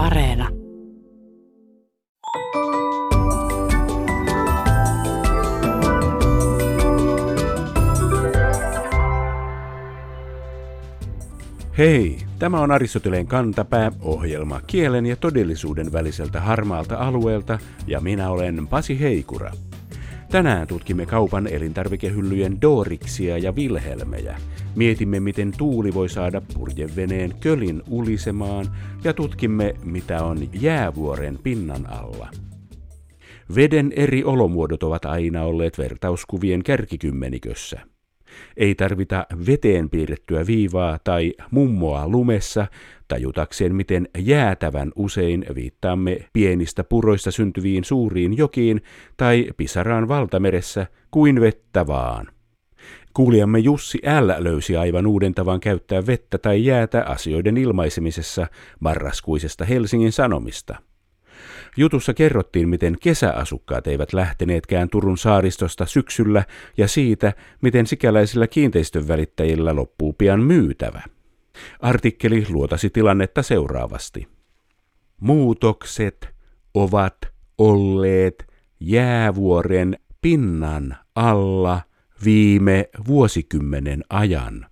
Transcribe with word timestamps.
Areena. 0.00 0.48
Hei, 11.78 12.18
tämä 12.38 12.60
on 12.60 12.70
Aristoteleen 12.70 13.26
kantapää 13.26 13.92
ohjelma 14.00 14.60
kielen 14.66 15.06
ja 15.06 15.16
todellisuuden 15.16 15.92
väliseltä 15.92 16.40
harmaalta 16.40 16.96
alueelta 16.96 17.58
ja 17.86 18.00
minä 18.00 18.30
olen 18.30 18.66
Pasi 18.66 19.00
Heikura. 19.00 19.52
Tänään 20.30 20.66
tutkimme 20.66 21.06
kaupan 21.06 21.46
elintarvikehyllyjen 21.46 22.60
Doriksia 22.60 23.38
ja 23.38 23.56
Vilhelmejä. 23.56 24.38
Mietimme, 24.76 25.20
miten 25.20 25.52
tuuli 25.58 25.94
voi 25.94 26.08
saada 26.08 26.42
purjeveneen 26.54 27.34
kölin 27.40 27.82
ulisemaan 27.88 28.66
ja 29.04 29.14
tutkimme, 29.14 29.74
mitä 29.84 30.24
on 30.24 30.38
jäävuoren 30.60 31.38
pinnan 31.42 31.86
alla. 31.92 32.28
Veden 33.54 33.92
eri 33.96 34.24
olomuodot 34.24 34.82
ovat 34.82 35.04
aina 35.04 35.42
olleet 35.42 35.78
vertauskuvien 35.78 36.62
kärkikymmenikössä. 36.62 37.80
Ei 38.56 38.74
tarvita 38.74 39.26
veteen 39.46 39.90
piirrettyä 39.90 40.46
viivaa 40.46 40.98
tai 41.04 41.34
mummoa 41.50 42.08
lumessa 42.08 42.66
tajutakseen, 43.08 43.74
miten 43.74 44.08
jäätävän 44.18 44.92
usein 44.96 45.44
viittaamme 45.54 46.18
pienistä 46.32 46.84
puroista 46.84 47.30
syntyviin 47.30 47.84
suuriin 47.84 48.36
jokiin 48.36 48.82
tai 49.16 49.46
pisaraan 49.56 50.08
valtameressä 50.08 50.86
kuin 51.10 51.40
vettä 51.40 51.86
vaan. 51.86 52.26
Kuulijamme 53.14 53.58
Jussi 53.58 53.98
L. 53.98 54.44
löysi 54.44 54.76
aivan 54.76 55.06
uuden 55.06 55.34
tavan 55.34 55.60
käyttää 55.60 56.06
vettä 56.06 56.38
tai 56.38 56.64
jäätä 56.64 57.04
asioiden 57.06 57.56
ilmaisemisessa 57.56 58.46
marraskuisesta 58.80 59.64
Helsingin 59.64 60.12
Sanomista– 60.12 60.76
Jutussa 61.76 62.14
kerrottiin, 62.14 62.68
miten 62.68 62.96
kesäasukkaat 63.00 63.86
eivät 63.86 64.12
lähteneetkään 64.12 64.88
Turun 64.88 65.18
saaristosta 65.18 65.86
syksyllä 65.86 66.44
ja 66.76 66.88
siitä, 66.88 67.32
miten 67.60 67.86
sikäläisillä 67.86 68.46
kiinteistön 68.46 69.08
välittäjillä 69.08 69.76
loppuu 69.76 70.12
pian 70.12 70.40
myytävä. 70.40 71.02
Artikkeli 71.80 72.46
luotasi 72.48 72.90
tilannetta 72.90 73.42
seuraavasti. 73.42 74.28
Muutokset 75.20 76.28
ovat 76.74 77.16
olleet 77.58 78.46
jäävuoren 78.80 79.98
pinnan 80.20 80.96
alla 81.14 81.80
viime 82.24 82.88
vuosikymmenen 83.08 84.04
ajan. 84.10 84.66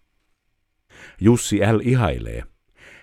Jussi 1.21 1.57
L. 1.57 1.81
ihailee. 1.83 2.43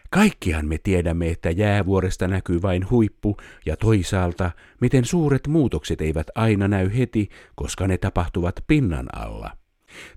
Kaikkihan 0.10 0.68
me 0.68 0.78
tiedämme, 0.78 1.30
että 1.30 1.50
jäävuoresta 1.50 2.28
näkyy 2.28 2.62
vain 2.62 2.90
huippu 2.90 3.38
ja 3.66 3.78
toisaalta, 3.78 4.52
miten 4.82 5.06
suuret 5.06 5.48
muutokset 5.48 6.02
eivät 6.02 6.28
aina 6.36 6.68
näy 6.68 6.98
heti, 6.98 7.30
koska 7.56 7.88
ne 7.88 7.98
tapahtuvat 7.98 8.64
pinnan 8.68 9.08
alla. 9.16 9.58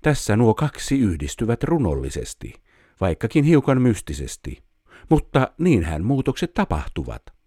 Tässä 0.03 0.37
nuo 0.37 0.55
kaksi 0.55 0.99
yhdistyvät 0.99 1.65
runollisesti, 1.65 2.55
vaikkakin 3.01 3.45
hiukan 3.45 3.83
mystisesti. 3.83 4.63
Mutta 5.09 5.51
niinhän 5.59 6.05
muutokset 6.05 6.55
tapahtuvat. 6.55 7.38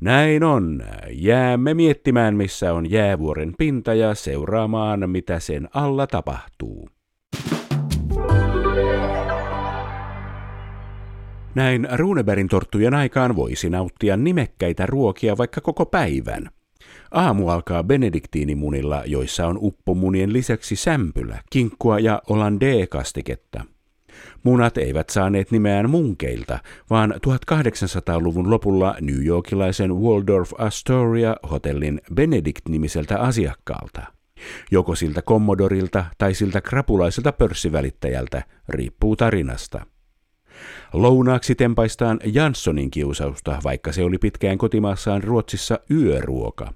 Näin 0.00 0.44
on. 0.44 0.82
Jäämme 1.10 1.74
miettimään, 1.74 2.36
missä 2.36 2.72
on 2.72 2.90
jäävuoren 2.90 3.54
pinta 3.58 3.94
ja 3.94 4.14
seuraamaan, 4.14 5.10
mitä 5.10 5.40
sen 5.40 5.68
alla 5.74 6.06
tapahtuu. 6.06 6.88
Näin 11.54 11.88
Runebergin 11.92 12.48
torttujen 12.48 12.94
aikaan 12.94 13.36
voisi 13.36 13.70
nauttia 13.70 14.16
nimekkäitä 14.16 14.86
ruokia 14.86 15.36
vaikka 15.36 15.60
koko 15.60 15.86
päivän. 15.86 16.50
Aamu 17.10 17.48
alkaa 17.48 17.84
benediktiinimunilla, 17.84 19.02
joissa 19.06 19.46
on 19.46 19.58
uppomunien 19.60 20.32
lisäksi 20.32 20.76
sämpylä, 20.76 21.40
kinkkua 21.50 21.98
ja 21.98 22.22
hollandaise-kastiketta. 22.28 23.73
Munat 24.42 24.78
eivät 24.78 25.10
saaneet 25.10 25.50
nimeään 25.50 25.90
munkeilta, 25.90 26.58
vaan 26.90 27.14
1800-luvun 27.26 28.50
lopulla 28.50 28.94
New 29.00 29.26
Yorkilaisen 29.26 29.94
Waldorf 29.94 30.52
Astoria-hotellin 30.58 32.00
Benedict-nimiseltä 32.14 33.18
asiakkaalta. 33.18 34.02
Joko 34.70 34.94
siltä 34.94 35.22
kommodorilta 35.22 36.04
tai 36.18 36.34
siltä 36.34 36.60
krapulaiselta 36.60 37.32
pörssivälittäjältä, 37.32 38.42
riippuu 38.68 39.16
tarinasta. 39.16 39.86
Lounaaksi 40.92 41.54
tempaistaan 41.54 42.20
Janssonin 42.24 42.90
kiusausta, 42.90 43.58
vaikka 43.64 43.92
se 43.92 44.04
oli 44.04 44.18
pitkään 44.18 44.58
kotimaassaan 44.58 45.22
Ruotsissa 45.22 45.78
yöruoka. 45.90 46.72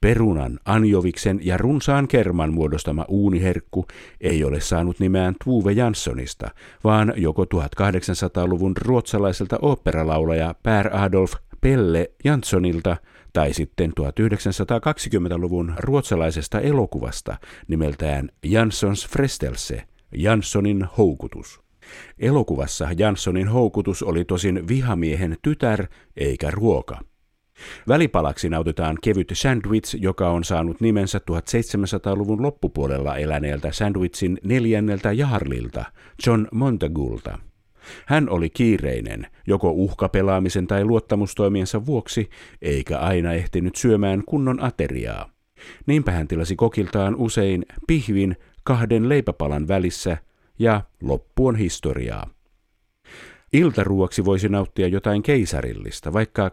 Perunan, 0.00 0.58
anjoviksen 0.64 1.40
ja 1.42 1.56
runsaan 1.56 2.08
kerman 2.08 2.52
muodostama 2.52 3.04
uuniherkku 3.08 3.86
ei 4.20 4.44
ole 4.44 4.60
saanut 4.60 5.00
nimeään 5.00 5.34
Tuve 5.44 5.72
Janssonista, 5.72 6.50
vaan 6.84 7.12
joko 7.16 7.44
1800-luvun 7.44 8.76
ruotsalaiselta 8.76 9.58
oopperalaulaja 9.62 10.54
Per 10.62 10.96
Adolf 10.96 11.32
Pelle 11.60 12.10
Janssonilta 12.24 12.96
tai 13.32 13.52
sitten 13.52 13.92
1920-luvun 14.00 15.74
ruotsalaisesta 15.78 16.60
elokuvasta 16.60 17.36
nimeltään 17.68 18.28
Janssons 18.44 19.08
Frestelse, 19.08 19.82
Janssonin 20.16 20.86
houkutus. 20.98 21.60
Elokuvassa 22.18 22.88
Janssonin 22.98 23.48
houkutus 23.48 24.02
oli 24.02 24.24
tosin 24.24 24.68
vihamiehen 24.68 25.36
tytär 25.42 25.86
eikä 26.16 26.50
ruoka. 26.50 26.98
Välipalaksi 27.88 28.48
nautitaan 28.48 28.98
kevyt 29.02 29.30
sandwich, 29.32 29.96
joka 30.00 30.30
on 30.30 30.44
saanut 30.44 30.80
nimensä 30.80 31.18
1700-luvun 31.18 32.42
loppupuolella 32.42 33.16
eläneeltä 33.16 33.72
sandwichin 33.72 34.38
neljänneltä 34.44 35.12
jaarlilta, 35.12 35.84
John 36.26 36.46
Montagulta. 36.52 37.38
Hän 38.06 38.28
oli 38.28 38.50
kiireinen, 38.50 39.26
joko 39.46 39.70
uhkapelaamisen 39.70 40.66
tai 40.66 40.84
luottamustoimiensa 40.84 41.86
vuoksi, 41.86 42.30
eikä 42.62 42.98
aina 42.98 43.32
ehtinyt 43.32 43.76
syömään 43.76 44.22
kunnon 44.26 44.62
ateriaa. 44.62 45.30
Niinpä 45.86 46.12
hän 46.12 46.28
tilasi 46.28 46.56
kokiltaan 46.56 47.16
usein 47.16 47.66
pihvin 47.86 48.36
kahden 48.64 49.08
leipäpalan 49.08 49.68
välissä 49.68 50.18
ja 50.58 50.80
loppu 51.02 51.46
on 51.46 51.56
historiaa. 51.56 52.30
Iltaruoksi 53.52 54.24
voisi 54.24 54.48
nauttia 54.48 54.88
jotain 54.88 55.22
keisarillista, 55.22 56.12
vaikka 56.12 56.50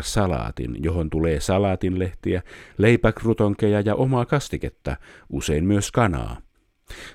salaatin, 0.00 0.76
johon 0.82 1.10
tulee 1.10 1.40
salaatinlehtiä, 1.40 2.42
leipäkrutonkeja 2.78 3.80
ja 3.80 3.94
omaa 3.94 4.26
kastiketta, 4.26 4.96
usein 5.28 5.64
myös 5.64 5.92
kanaa. 5.92 6.36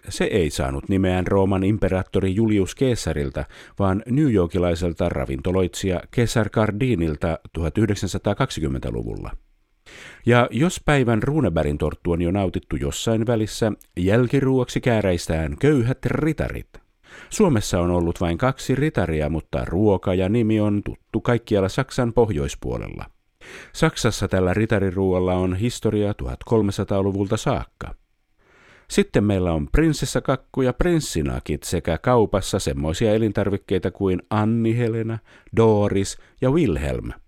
Se 0.10 0.24
ei 0.24 0.50
saanut 0.50 0.90
nimeään 0.90 1.28
Rooman 1.28 1.64
imperaattori 1.64 2.36
Julius 2.36 2.76
Caesarilta, 2.76 3.46
vaan 3.80 4.04
New 4.10 4.34
Yorkilaiselta 4.34 5.10
ravintoloitsija 5.10 6.02
Caesar 6.16 6.50
Cardinilta 6.50 7.40
1920-luvulla. 7.60 9.32
Ja 10.26 10.48
jos 10.52 10.82
päivän 10.86 11.24
Runebergin 11.24 11.78
torttu 11.78 12.12
on 12.12 12.22
jo 12.22 12.32
nautittu 12.32 12.76
jossain 12.76 13.28
välissä, 13.28 13.72
jälkiruoksi 13.98 14.82
kääräistään 14.82 15.58
köyhät 15.60 16.06
ritarit. 16.06 16.83
Suomessa 17.30 17.80
on 17.80 17.92
ollut 17.92 18.22
vain 18.22 18.38
kaksi 18.38 18.76
ritaria, 18.76 19.30
mutta 19.30 19.66
ruoka 19.66 20.14
ja 20.14 20.30
nimi 20.30 20.60
on 20.60 20.82
tuttu 20.86 21.22
kaikkialla 21.22 21.70
Saksan 21.70 22.14
pohjoispuolella. 22.14 23.06
Saksassa 23.74 24.28
tällä 24.28 24.54
ritariruualla 24.54 25.34
on 25.34 25.56
historia 25.56 26.12
1300-luvulta 26.12 27.38
saakka. 27.38 27.96
Sitten 28.88 29.24
meillä 29.24 29.54
on 29.54 29.68
prinsessakakku 29.72 30.62
ja 30.62 30.74
prinssinakit 30.74 31.64
sekä 31.64 31.98
kaupassa 31.98 32.60
semmoisia 32.60 33.14
elintarvikkeita 33.14 33.92
kuin 33.92 34.22
Anni 34.30 34.78
Helena, 34.78 35.20
Doris 35.58 36.18
ja 36.42 36.52
Wilhelm– 36.52 37.12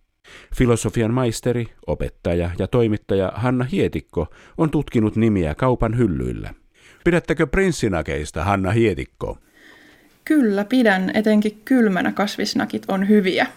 Filosofian 0.56 1.14
maisteri, 1.14 1.66
opettaja 1.88 2.52
ja 2.60 2.68
toimittaja 2.68 3.32
Hanna 3.36 3.64
Hietikko 3.64 4.28
on 4.58 4.70
tutkinut 4.70 5.16
nimiä 5.16 5.56
kaupan 5.56 5.98
hyllyillä. 5.98 6.54
Pidättekö 7.04 7.48
prinssinakeista, 7.48 8.44
Hanna 8.44 8.72
Hietikko? 8.72 9.38
Kyllä 10.26 10.66
pidän, 10.66 11.12
etenkin 11.14 11.62
kylmänä 11.66 12.12
kasvisnakit 12.12 12.84
on 12.88 13.10
hyviä. 13.10 13.48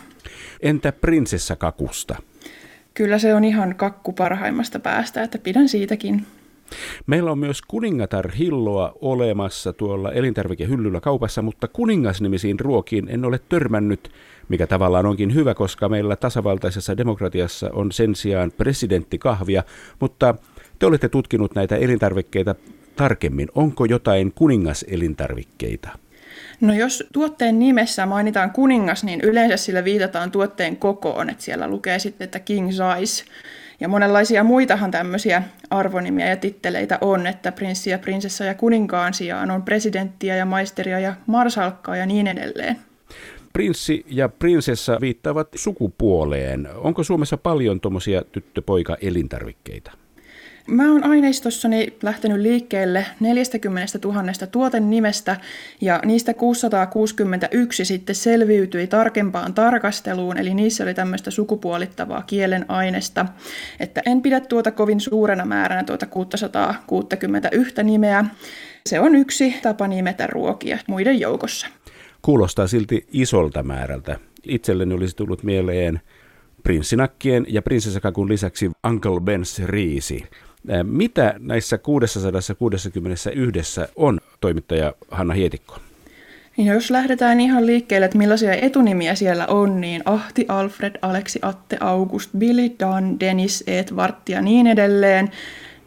Entä 0.60 0.92
prinsessakakusta? 0.92 2.16
Kyllä 2.94 3.18
se 3.18 3.34
on 3.34 3.44
ihan 3.44 3.74
kakku 3.74 4.12
parhaimmasta 4.12 4.78
päästä, 4.78 5.22
että 5.22 5.38
pidän 5.38 5.68
siitäkin. 5.68 6.26
Meillä 7.06 7.30
on 7.30 7.38
myös 7.38 7.62
kuningatar 7.62 8.30
hilloa 8.30 8.92
olemassa 9.00 9.72
tuolla 9.72 10.12
elintarvikehyllyllä 10.12 11.00
kaupassa, 11.00 11.42
mutta 11.42 11.68
kuningasnimisiin 11.68 12.60
ruokiin 12.60 13.08
en 13.08 13.24
ole 13.24 13.40
törmännyt, 13.48 14.10
mikä 14.48 14.66
tavallaan 14.66 15.06
onkin 15.06 15.34
hyvä, 15.34 15.54
koska 15.54 15.88
meillä 15.88 16.16
tasavaltaisessa 16.16 16.96
demokratiassa 16.96 17.70
on 17.72 17.92
sen 17.92 18.14
sijaan 18.14 18.52
presidenttikahvia, 18.56 19.62
mutta 20.00 20.34
te 20.78 20.86
olette 20.86 21.08
tutkinut 21.08 21.54
näitä 21.54 21.76
elintarvikkeita 21.76 22.54
tarkemmin. 22.96 23.48
Onko 23.54 23.84
jotain 23.84 24.32
kuningaselintarvikkeita? 24.34 25.88
No 26.60 26.74
jos 26.74 27.04
tuotteen 27.12 27.58
nimessä 27.58 28.06
mainitaan 28.06 28.50
kuningas, 28.50 29.04
niin 29.04 29.20
yleensä 29.20 29.56
sillä 29.56 29.84
viitataan 29.84 30.30
tuotteen 30.30 30.76
kokoon, 30.76 31.30
että 31.30 31.44
siellä 31.44 31.68
lukee 31.68 31.98
sitten, 31.98 32.24
että 32.24 32.38
king 32.40 32.70
size. 32.70 33.24
Ja 33.80 33.88
monenlaisia 33.88 34.44
muitahan 34.44 34.90
tämmöisiä 34.90 35.42
arvonimiä 35.70 36.28
ja 36.28 36.36
titteleitä 36.36 36.98
on, 37.00 37.26
että 37.26 37.52
prinssi 37.52 37.90
ja 37.90 37.98
prinsessa 37.98 38.44
ja 38.44 38.54
kuninkaan 38.54 39.14
sijaan 39.14 39.50
on 39.50 39.62
presidenttiä 39.62 40.36
ja 40.36 40.44
maisteria 40.44 41.00
ja 41.00 41.14
marsalkkaa 41.26 41.96
ja 41.96 42.06
niin 42.06 42.26
edelleen. 42.26 42.76
Prinssi 43.52 44.04
ja 44.08 44.28
prinsessa 44.28 44.98
viittaavat 45.00 45.48
sukupuoleen. 45.54 46.68
Onko 46.76 47.02
Suomessa 47.02 47.36
paljon 47.36 47.80
tuommoisia 47.80 48.22
tyttö-poika-elintarvikkeita? 48.32 49.92
Mä 50.68 50.92
oon 50.92 51.04
aineistossani 51.04 51.96
lähtenyt 52.02 52.40
liikkeelle 52.40 53.06
40 53.20 53.98
000 54.04 54.22
tuoten 54.50 54.90
nimestä 54.90 55.36
ja 55.80 56.00
niistä 56.04 56.34
661 56.34 57.84
sitten 57.84 58.14
selviytyi 58.14 58.86
tarkempaan 58.86 59.54
tarkasteluun, 59.54 60.38
eli 60.38 60.54
niissä 60.54 60.84
oli 60.84 60.94
tämmöistä 60.94 61.30
sukupuolittavaa 61.30 62.22
kielen 62.22 62.64
aineesta. 62.68 63.26
Että 63.80 64.02
en 64.06 64.22
pidä 64.22 64.40
tuota 64.40 64.70
kovin 64.70 65.00
suurena 65.00 65.44
määränä 65.44 65.84
tuota 65.84 66.06
661 66.06 67.82
nimeä. 67.82 68.24
Se 68.86 69.00
on 69.00 69.14
yksi 69.14 69.54
tapa 69.62 69.88
nimetä 69.88 70.26
ruokia 70.26 70.78
muiden 70.86 71.20
joukossa. 71.20 71.66
Kuulostaa 72.22 72.66
silti 72.66 73.06
isolta 73.12 73.62
määrältä. 73.62 74.18
Itselleni 74.46 74.94
olisi 74.94 75.16
tullut 75.16 75.42
mieleen 75.42 76.00
prinssinakkien 76.62 77.46
ja 77.48 77.62
prinsessakakun 77.62 78.28
lisäksi 78.28 78.70
Uncle 78.86 79.18
Ben's 79.18 79.64
riisi. 79.66 80.24
Mitä 80.82 81.34
näissä 81.38 81.78
661 81.78 83.30
on, 83.96 84.20
toimittaja 84.40 84.92
Hanna 85.10 85.34
Hietikko? 85.34 85.76
Niin 86.56 86.68
jos 86.68 86.90
lähdetään 86.90 87.40
ihan 87.40 87.66
liikkeelle, 87.66 88.04
että 88.04 88.18
millaisia 88.18 88.52
etunimiä 88.52 89.14
siellä 89.14 89.46
on, 89.46 89.80
niin 89.80 90.02
Ahti, 90.04 90.44
Alfred, 90.48 90.98
Aleksi, 91.02 91.38
Atte, 91.42 91.76
August, 91.80 92.30
Billy, 92.38 92.70
Dan, 92.80 93.20
Dennis, 93.20 93.64
Edward 93.66 94.14
ja 94.28 94.42
niin 94.42 94.66
edelleen. 94.66 95.30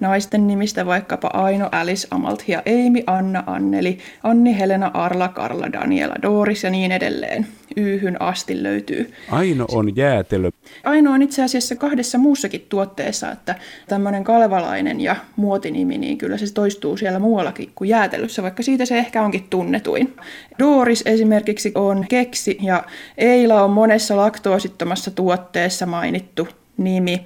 Naisten 0.02 0.48
nimistä 0.48 0.86
vaikkapa 0.86 1.28
Aino, 1.34 1.70
Alice, 1.72 2.08
Amalthia, 2.12 2.62
Amy, 2.68 3.04
Anna, 3.08 3.44
Anneli, 3.48 3.98
Anni, 4.24 4.60
Helena, 4.60 4.92
Arla, 4.94 5.28
Karla, 5.28 5.72
Daniela, 5.74 6.16
Doris 6.22 6.64
ja 6.64 6.70
niin 6.70 6.92
edelleen. 6.92 7.48
Yhyn 7.76 8.22
asti 8.22 8.64
löytyy. 8.64 9.14
Aino 9.32 9.66
on 9.72 9.96
jäätelö. 9.96 10.52
Aino 10.84 11.12
on 11.12 11.22
itse 11.22 11.44
asiassa 11.44 11.76
kahdessa 11.76 12.18
muussakin 12.18 12.66
tuotteessa, 12.70 13.32
että 13.32 13.56
tämmöinen 13.88 14.24
kalevalainen 14.24 15.02
ja 15.02 15.16
muotinimi, 15.36 15.98
niin 15.98 16.18
kyllä 16.18 16.38
se 16.38 16.54
toistuu 16.54 16.98
siellä 16.98 17.20
muuallakin 17.20 17.72
kuin 17.76 17.90
jäätelössä, 17.90 18.44
vaikka 18.44 18.64
siitä 18.64 18.86
se 18.86 18.98
ehkä 18.98 19.22
onkin 19.22 19.48
tunnetuin. 19.50 20.16
Doris 20.60 21.04
esimerkiksi 21.06 21.72
on 21.76 22.06
keksi 22.10 22.58
ja 22.62 22.84
Eila 23.18 23.64
on 23.64 23.72
monessa 23.72 24.18
laktoosittomassa 24.18 25.12
tuotteessa 25.12 25.86
mainittu 25.86 26.48
nimi. 26.78 27.26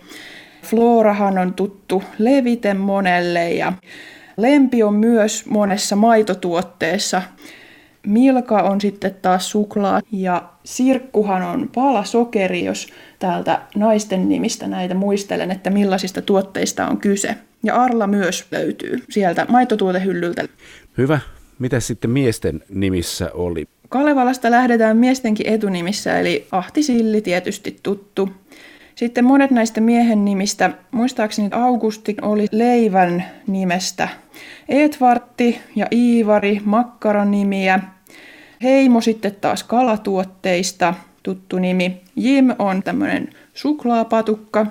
Florahan 0.65 1.37
on 1.37 1.53
tuttu 1.53 2.03
levite 2.19 2.73
monelle 2.73 3.51
ja 3.51 3.73
lempi 4.37 4.83
on 4.83 4.93
myös 4.93 5.45
monessa 5.45 5.95
maitotuotteessa. 5.95 7.21
Milka 8.07 8.61
on 8.61 8.81
sitten 8.81 9.15
taas 9.21 9.51
suklaa 9.51 10.01
ja 10.11 10.43
sirkkuhan 10.63 11.41
on 11.41 11.69
pala 11.75 12.03
sokeri, 12.03 12.65
jos 12.65 12.87
täältä 13.19 13.61
naisten 13.75 14.29
nimistä 14.29 14.67
näitä 14.67 14.93
muistelen, 14.93 15.51
että 15.51 15.69
millaisista 15.69 16.21
tuotteista 16.21 16.87
on 16.87 16.97
kyse. 16.97 17.35
Ja 17.63 17.75
Arla 17.75 18.07
myös 18.07 18.45
löytyy 18.51 19.03
sieltä 19.09 19.45
maitotuotehyllyltä. 19.49 20.43
Hyvä. 20.97 21.19
Mitä 21.59 21.79
sitten 21.79 22.09
miesten 22.09 22.63
nimissä 22.69 23.31
oli? 23.33 23.67
Kalevalasta 23.89 24.51
lähdetään 24.51 24.97
miestenkin 24.97 25.49
etunimissä, 25.49 26.19
eli 26.19 26.47
Ahti 26.51 26.83
Silli 26.83 27.21
tietysti 27.21 27.79
tuttu. 27.83 28.29
Sitten 28.95 29.25
monet 29.25 29.51
näistä 29.51 29.81
miehen 29.81 30.25
nimistä, 30.25 30.71
muistaakseni 30.91 31.49
Augusti 31.51 32.15
oli 32.21 32.47
leivän 32.51 33.25
nimestä. 33.47 34.09
Edvartti 34.69 35.59
ja 35.75 35.87
Iivari, 35.91 36.61
makkaran 36.65 37.31
nimiä. 37.31 37.79
Heimo 38.63 39.01
sitten 39.01 39.35
taas 39.41 39.63
kalatuotteista, 39.63 40.93
tuttu 41.23 41.59
nimi. 41.59 42.01
Jim 42.15 42.47
on 42.59 42.83
tämmöinen 42.83 43.29
suklaapatukka, 43.53 44.65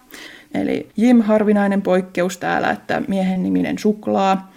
eli 0.55 0.88
Jim 0.97 1.20
harvinainen 1.20 1.82
poikkeus 1.82 2.38
täällä, 2.38 2.70
että 2.70 3.03
miehen 3.09 3.43
niminen 3.43 3.79
suklaa. 3.79 4.53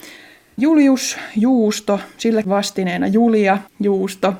Julius 0.57 1.17
Juusto, 1.35 1.99
sille 2.17 2.43
vastineena 2.49 3.07
Julia 3.07 3.57
Juusto. 3.79 4.33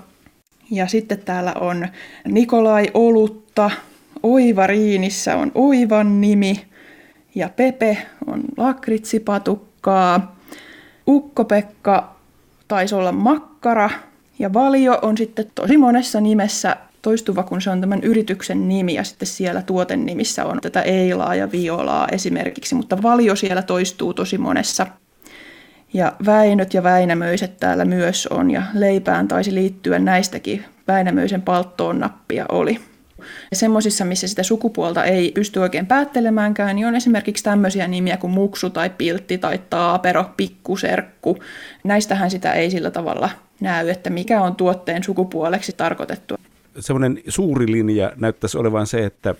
Ja 0.72 0.88
sitten 0.88 1.20
täällä 1.20 1.54
on 1.54 1.88
Nikolai 2.28 2.88
Olutta, 2.94 3.72
Oivariinissä 4.24 5.36
on 5.36 5.52
Oivan 5.56 6.22
nimi 6.22 6.66
ja 7.36 7.50
Pepe 7.50 7.98
on 8.28 8.44
lakritsipatukkaa. 8.58 10.36
Ukko-Pekka 11.08 12.16
taisi 12.68 12.96
olla 12.96 13.12
makkara 13.12 13.90
ja 14.40 14.54
Valio 14.54 15.00
on 15.02 15.18
sitten 15.18 15.52
tosi 15.56 15.78
monessa 15.78 16.22
nimessä 16.22 16.78
toistuva, 17.02 17.44
kun 17.44 17.62
se 17.62 17.70
on 17.70 17.82
tämän 17.82 18.04
yrityksen 18.04 18.68
nimi 18.68 18.94
ja 18.94 19.04
sitten 19.04 19.28
siellä 19.28 19.62
tuoten 19.62 20.06
nimissä 20.06 20.46
on 20.46 20.60
tätä 20.62 20.82
Eilaa 20.82 21.36
ja 21.36 21.52
Violaa 21.52 22.08
esimerkiksi, 22.12 22.76
mutta 22.76 23.04
Valio 23.04 23.36
siellä 23.36 23.62
toistuu 23.62 24.14
tosi 24.14 24.38
monessa. 24.38 24.88
Ja 25.94 26.14
Väinöt 26.26 26.74
ja 26.74 26.84
Väinämöiset 26.84 27.58
täällä 27.58 27.86
myös 27.86 28.28
on 28.28 28.52
ja 28.52 28.62
leipään 28.74 29.28
taisi 29.28 29.54
liittyä 29.54 30.00
näistäkin 30.00 30.66
Väinämöisen 30.88 31.42
palttoon 31.42 32.00
nappia 32.00 32.46
oli. 32.50 32.80
Semmoisissa, 33.54 34.06
missä 34.06 34.28
sitä 34.28 34.44
sukupuolta 34.44 35.04
ei 35.04 35.32
pysty 35.32 35.60
oikein 35.60 35.86
päättelemäänkään, 35.86 36.76
niin 36.76 36.88
on 36.88 36.96
esimerkiksi 36.96 37.44
tämmöisiä 37.44 37.88
nimiä 37.88 38.18
kuin 38.18 38.32
muksu 38.32 38.70
tai 38.70 38.90
piltti 38.90 39.38
tai 39.38 39.60
taapero, 39.70 40.26
pikkuserkku. 40.38 41.38
Näistähän 41.84 42.32
sitä 42.32 42.54
ei 42.54 42.72
sillä 42.72 42.92
tavalla 42.92 43.30
näy, 43.62 43.90
että 43.90 44.10
mikä 44.10 44.42
on 44.42 44.56
tuotteen 44.56 45.04
sukupuoleksi 45.04 45.74
tarkoitettu. 45.78 46.36
Semmoinen 46.80 47.20
suuri 47.28 47.72
linja 47.72 48.12
näyttäisi 48.16 48.58
olevan 48.58 48.88
se, 48.88 49.06
että 49.06 49.36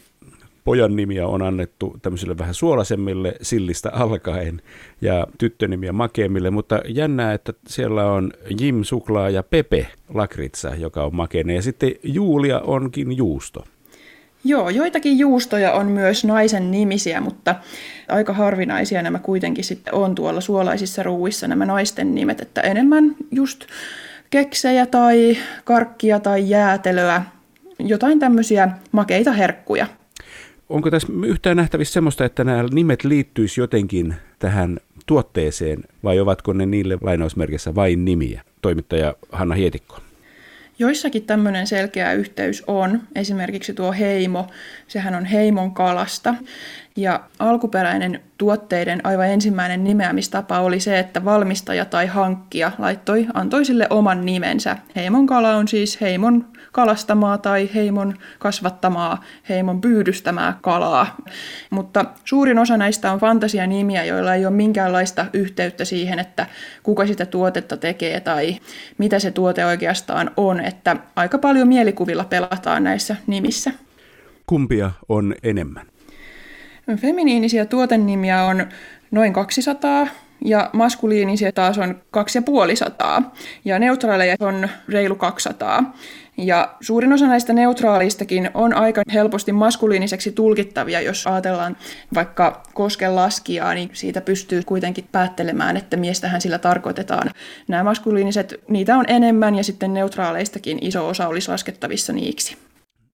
pojan 0.64 0.96
nimiä 0.96 1.28
on 1.28 1.42
annettu 1.42 1.98
tämmöisille 2.02 2.38
vähän 2.38 2.54
suolasemmille 2.54 3.36
sillistä 3.42 3.92
alkaen 3.94 4.62
ja 5.02 5.28
tyttönimiä 5.38 5.92
makeemmille, 5.92 6.50
mutta 6.50 6.82
jännää, 6.88 7.34
että 7.34 7.54
siellä 7.68 8.12
on 8.12 8.32
Jim 8.60 8.84
Suklaa 8.84 9.30
ja 9.30 9.44
Pepe 9.44 9.88
Lakritsa, 10.14 10.76
joka 10.76 11.04
on 11.04 11.16
makeinen 11.16 11.56
ja 11.56 11.62
sitten 11.62 11.92
Julia 12.04 12.60
onkin 12.60 13.18
juusto. 13.18 13.64
Joo, 14.48 14.70
joitakin 14.70 15.20
juustoja 15.20 15.74
on 15.74 15.86
myös 15.86 16.26
naisen 16.26 16.72
nimisiä, 16.72 17.22
mutta 17.22 17.56
aika 18.08 18.34
harvinaisia 18.34 19.02
nämä 19.02 19.20
kuitenkin 19.20 19.64
sitten 19.64 19.94
on 19.94 20.16
tuolla 20.16 20.42
suolaisissa 20.42 21.04
ruuissa 21.04 21.48
nämä 21.48 21.66
naisten 21.66 22.16
nimet, 22.16 22.42
että 22.42 22.62
enemmän 22.62 23.16
just 23.32 23.66
keksejä 24.30 24.86
tai 24.86 25.38
karkkia 25.64 26.20
tai 26.20 26.50
jäätelöä, 26.50 27.22
jotain 27.80 28.20
tämmöisiä 28.20 28.70
makeita 28.92 29.32
herkkuja. 29.32 29.88
Onko 30.70 30.92
tässä 30.92 31.08
yhtään 31.26 31.58
nähtävissä 31.58 31.94
semmoista, 31.94 32.26
että 32.26 32.44
nämä 32.44 32.66
nimet 32.72 33.04
liittyisi 33.04 33.62
jotenkin 33.62 34.16
tähän 34.40 34.78
tuotteeseen, 35.06 35.84
vai 36.04 36.20
ovatko 36.20 36.54
ne 36.54 36.66
niille 36.66 36.98
lainausmerkissä 37.02 37.76
vain 37.76 38.06
nimiä? 38.06 38.42
Toimittaja 38.62 39.16
Hanna 39.32 39.56
Hietikko. 39.56 40.07
Joissakin 40.80 41.26
tämmöinen 41.26 41.68
selkeä 41.68 42.14
yhteys 42.14 42.64
on, 42.68 43.02
esimerkiksi 43.16 43.74
tuo 43.74 43.92
heimo, 43.92 44.48
sehän 44.88 45.16
on 45.16 45.26
heimon 45.26 45.74
kalasta. 45.74 46.36
Ja 46.98 47.24
alkuperäinen 47.40 48.22
tuotteiden 48.38 49.02
aivan 49.04 49.28
ensimmäinen 49.28 49.84
nimeämistapa 49.84 50.60
oli 50.60 50.80
se, 50.80 51.00
että 51.00 51.26
valmistaja 51.26 51.86
tai 51.86 52.08
hankkija 52.08 52.72
laittoi, 52.78 53.28
antoi 53.34 53.66
sille 53.66 53.88
oman 53.90 54.26
nimensä. 54.26 54.78
Heimon 54.96 55.28
kala 55.28 55.56
on 55.56 55.68
siis 55.68 56.02
heimon 56.02 56.46
kalastamaa 56.72 57.38
tai 57.38 57.70
heimon 57.76 58.14
kasvattamaa, 58.40 59.24
heimon 59.50 59.82
pyydystämää 59.82 60.58
kalaa. 60.62 61.16
Mutta 61.70 62.06
suurin 62.26 62.60
osa 62.60 62.78
näistä 62.78 63.12
on 63.12 63.20
fantasianimiä, 63.20 64.06
joilla 64.06 64.36
ei 64.36 64.46
ole 64.46 64.56
minkäänlaista 64.56 65.26
yhteyttä 65.34 65.86
siihen, 65.86 66.20
että 66.20 66.46
kuka 66.84 67.08
sitä 67.08 67.26
tuotetta 67.26 67.78
tekee 67.78 68.20
tai 68.20 68.58
mitä 68.98 69.20
se 69.20 69.32
tuote 69.32 69.66
oikeastaan 69.66 70.32
on. 70.38 70.60
Että 70.60 70.96
aika 71.16 71.38
paljon 71.38 71.68
mielikuvilla 71.68 72.24
pelataan 72.24 72.84
näissä 72.84 73.16
nimissä. 73.28 73.72
Kumpia 74.46 74.92
on 75.10 75.36
enemmän? 75.44 75.97
Feminiinisiä 76.96 77.66
tuotennimiä 77.66 78.44
on 78.44 78.68
noin 79.12 79.34
200, 79.34 80.08
ja 80.46 80.70
maskuliinisia 80.74 81.52
taas 81.52 81.78
on 81.78 82.02
2500 82.12 83.36
ja 83.66 83.80
neutraaleja 83.80 84.36
on 84.40 84.70
reilu 84.90 85.16
200. 85.16 85.94
Ja 86.38 86.76
suurin 86.82 87.14
osa 87.14 87.28
näistä 87.28 87.54
neutraalistakin 87.54 88.50
on 88.54 88.74
aika 88.74 89.02
helposti 89.14 89.52
maskuliiniseksi 89.52 90.32
tulkittavia, 90.32 91.02
jos 91.02 91.28
ajatellaan 91.28 91.78
vaikka 92.16 92.64
koskelaskijaa, 92.74 93.74
niin 93.74 93.90
siitä 93.94 94.22
pystyy 94.22 94.64
kuitenkin 94.64 95.08
päättelemään, 95.12 95.78
että 95.78 95.98
miestähän 95.98 96.42
sillä 96.42 96.60
tarkoitetaan. 96.60 97.32
Nämä 97.68 97.84
maskuliiniset, 97.84 98.54
niitä 98.70 98.98
on 98.98 99.06
enemmän 99.08 99.56
ja 99.56 99.64
sitten 99.64 99.94
neutraaleistakin 99.94 100.78
iso 100.82 101.08
osa 101.08 101.28
olisi 101.28 101.52
laskettavissa 101.52 102.14
niiksi. 102.14 102.58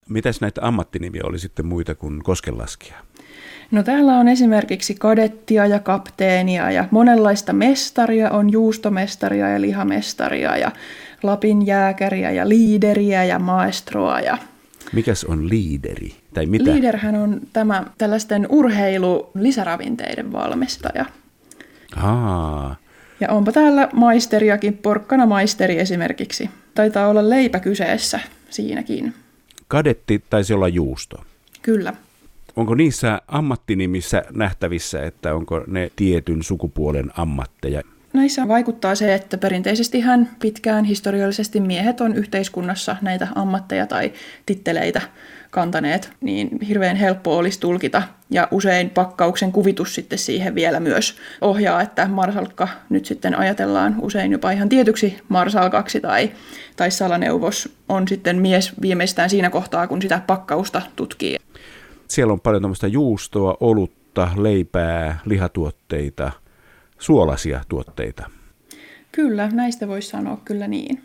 Mitäs 0.08 0.40
näitä 0.40 0.60
ammattinimiä 0.64 1.22
oli 1.24 1.38
sitten 1.38 1.66
muita 1.66 1.94
kuin 1.94 2.22
koskelaskija? 2.22 2.96
No 3.70 3.82
täällä 3.82 4.18
on 4.18 4.28
esimerkiksi 4.28 4.94
kadettia 4.94 5.66
ja 5.66 5.78
kapteenia 5.78 6.70
ja 6.70 6.88
monenlaista 6.90 7.52
mestaria, 7.52 8.30
on 8.30 8.52
juustomestaria 8.52 9.48
ja 9.48 9.60
lihamestaria 9.60 10.56
ja 10.56 10.70
Lapin 11.22 11.66
jääkäriä 11.66 12.30
ja 12.30 12.48
liideriä 12.48 13.24
ja 13.24 13.38
maestroa. 13.38 14.20
Ja 14.20 14.38
Mikäs 14.92 15.24
on 15.24 15.48
liideri? 15.48 16.14
Tai 16.34 16.46
mitä? 16.46 16.70
Liiderhän 16.70 17.14
on 17.14 17.40
tämä 17.52 17.84
tällaisten 17.98 18.46
urheilu-lisäravinteiden 18.50 20.32
valmistaja. 20.32 21.04
Aa. 21.96 22.76
Ja 23.20 23.28
onpa 23.28 23.52
täällä 23.52 23.88
maisteriakin, 23.92 24.78
porkkana 24.78 25.26
maisteri 25.26 25.78
esimerkiksi. 25.78 26.50
Taitaa 26.74 27.08
olla 27.08 27.30
leipä 27.30 27.60
kyseessä 27.60 28.20
siinäkin. 28.50 29.14
Kadetti 29.68 30.24
taisi 30.30 30.52
olla 30.52 30.68
juusto. 30.68 31.24
Kyllä. 31.62 31.92
Onko 32.56 32.74
niissä 32.74 33.20
ammattinimissä 33.28 34.22
nähtävissä, 34.34 35.02
että 35.02 35.34
onko 35.34 35.64
ne 35.66 35.90
tietyn 35.96 36.42
sukupuolen 36.42 37.10
ammatteja? 37.16 37.82
Näissä 38.12 38.48
vaikuttaa 38.48 38.94
se, 38.94 39.14
että 39.14 39.38
perinteisesti 39.38 40.00
hän 40.00 40.30
pitkään 40.38 40.84
historiallisesti 40.84 41.60
miehet 41.60 42.00
on 42.00 42.14
yhteiskunnassa 42.14 42.96
näitä 43.02 43.28
ammatteja 43.34 43.86
tai 43.86 44.12
titteleitä 44.46 45.00
kantaneet, 45.50 46.12
niin 46.20 46.48
hirveän 46.68 46.96
helppo 46.96 47.36
olisi 47.36 47.60
tulkita. 47.60 48.02
Ja 48.30 48.48
usein 48.50 48.90
pakkauksen 48.90 49.52
kuvitus 49.52 49.94
sitten 49.94 50.18
siihen 50.18 50.54
vielä 50.54 50.80
myös 50.80 51.16
ohjaa, 51.40 51.82
että 51.82 52.08
marsalkka 52.08 52.68
nyt 52.90 53.04
sitten 53.04 53.38
ajatellaan 53.38 53.96
usein 54.00 54.32
jopa 54.32 54.50
ihan 54.50 54.68
tietyksi 54.68 55.18
marsalkaksi 55.28 56.00
tai, 56.00 56.30
tai 56.76 56.90
salaneuvos 56.90 57.76
on 57.88 58.08
sitten 58.08 58.42
mies 58.42 58.72
viimeistään 58.82 59.30
siinä 59.30 59.50
kohtaa, 59.50 59.86
kun 59.86 60.02
sitä 60.02 60.20
pakkausta 60.26 60.82
tutkii. 60.96 61.36
Siellä 62.08 62.32
on 62.32 62.40
paljon 62.40 62.62
tämmöistä 62.62 62.86
juustoa, 62.86 63.56
olutta, 63.60 64.28
leipää, 64.36 65.20
lihatuotteita, 65.24 66.32
suolaisia 66.98 67.60
tuotteita. 67.68 68.30
Kyllä, 69.12 69.48
näistä 69.52 69.88
voisi 69.88 70.08
sanoa 70.08 70.38
kyllä 70.44 70.68
niin. 70.68 71.02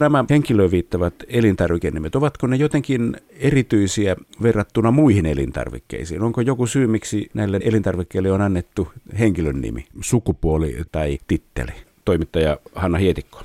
Nämä 0.00 0.24
henkilöön 0.30 0.70
viittavat 0.70 1.14
elintarvikenimet, 1.28 2.14
ovatko 2.14 2.46
ne 2.46 2.56
jotenkin 2.56 3.16
erityisiä 3.30 4.16
verrattuna 4.42 4.90
muihin 4.90 5.26
elintarvikkeisiin? 5.26 6.22
Onko 6.22 6.40
joku 6.40 6.66
syy, 6.66 6.86
miksi 6.86 7.30
näille 7.34 7.60
elintarvikkeille 7.64 8.32
on 8.32 8.40
annettu 8.40 8.88
henkilön 9.18 9.60
nimi, 9.60 9.86
sukupuoli 10.00 10.76
tai 10.92 11.18
titteli? 11.26 11.72
Toimittaja 12.04 12.56
Hanna 12.74 12.98
Hietikko. 12.98 13.40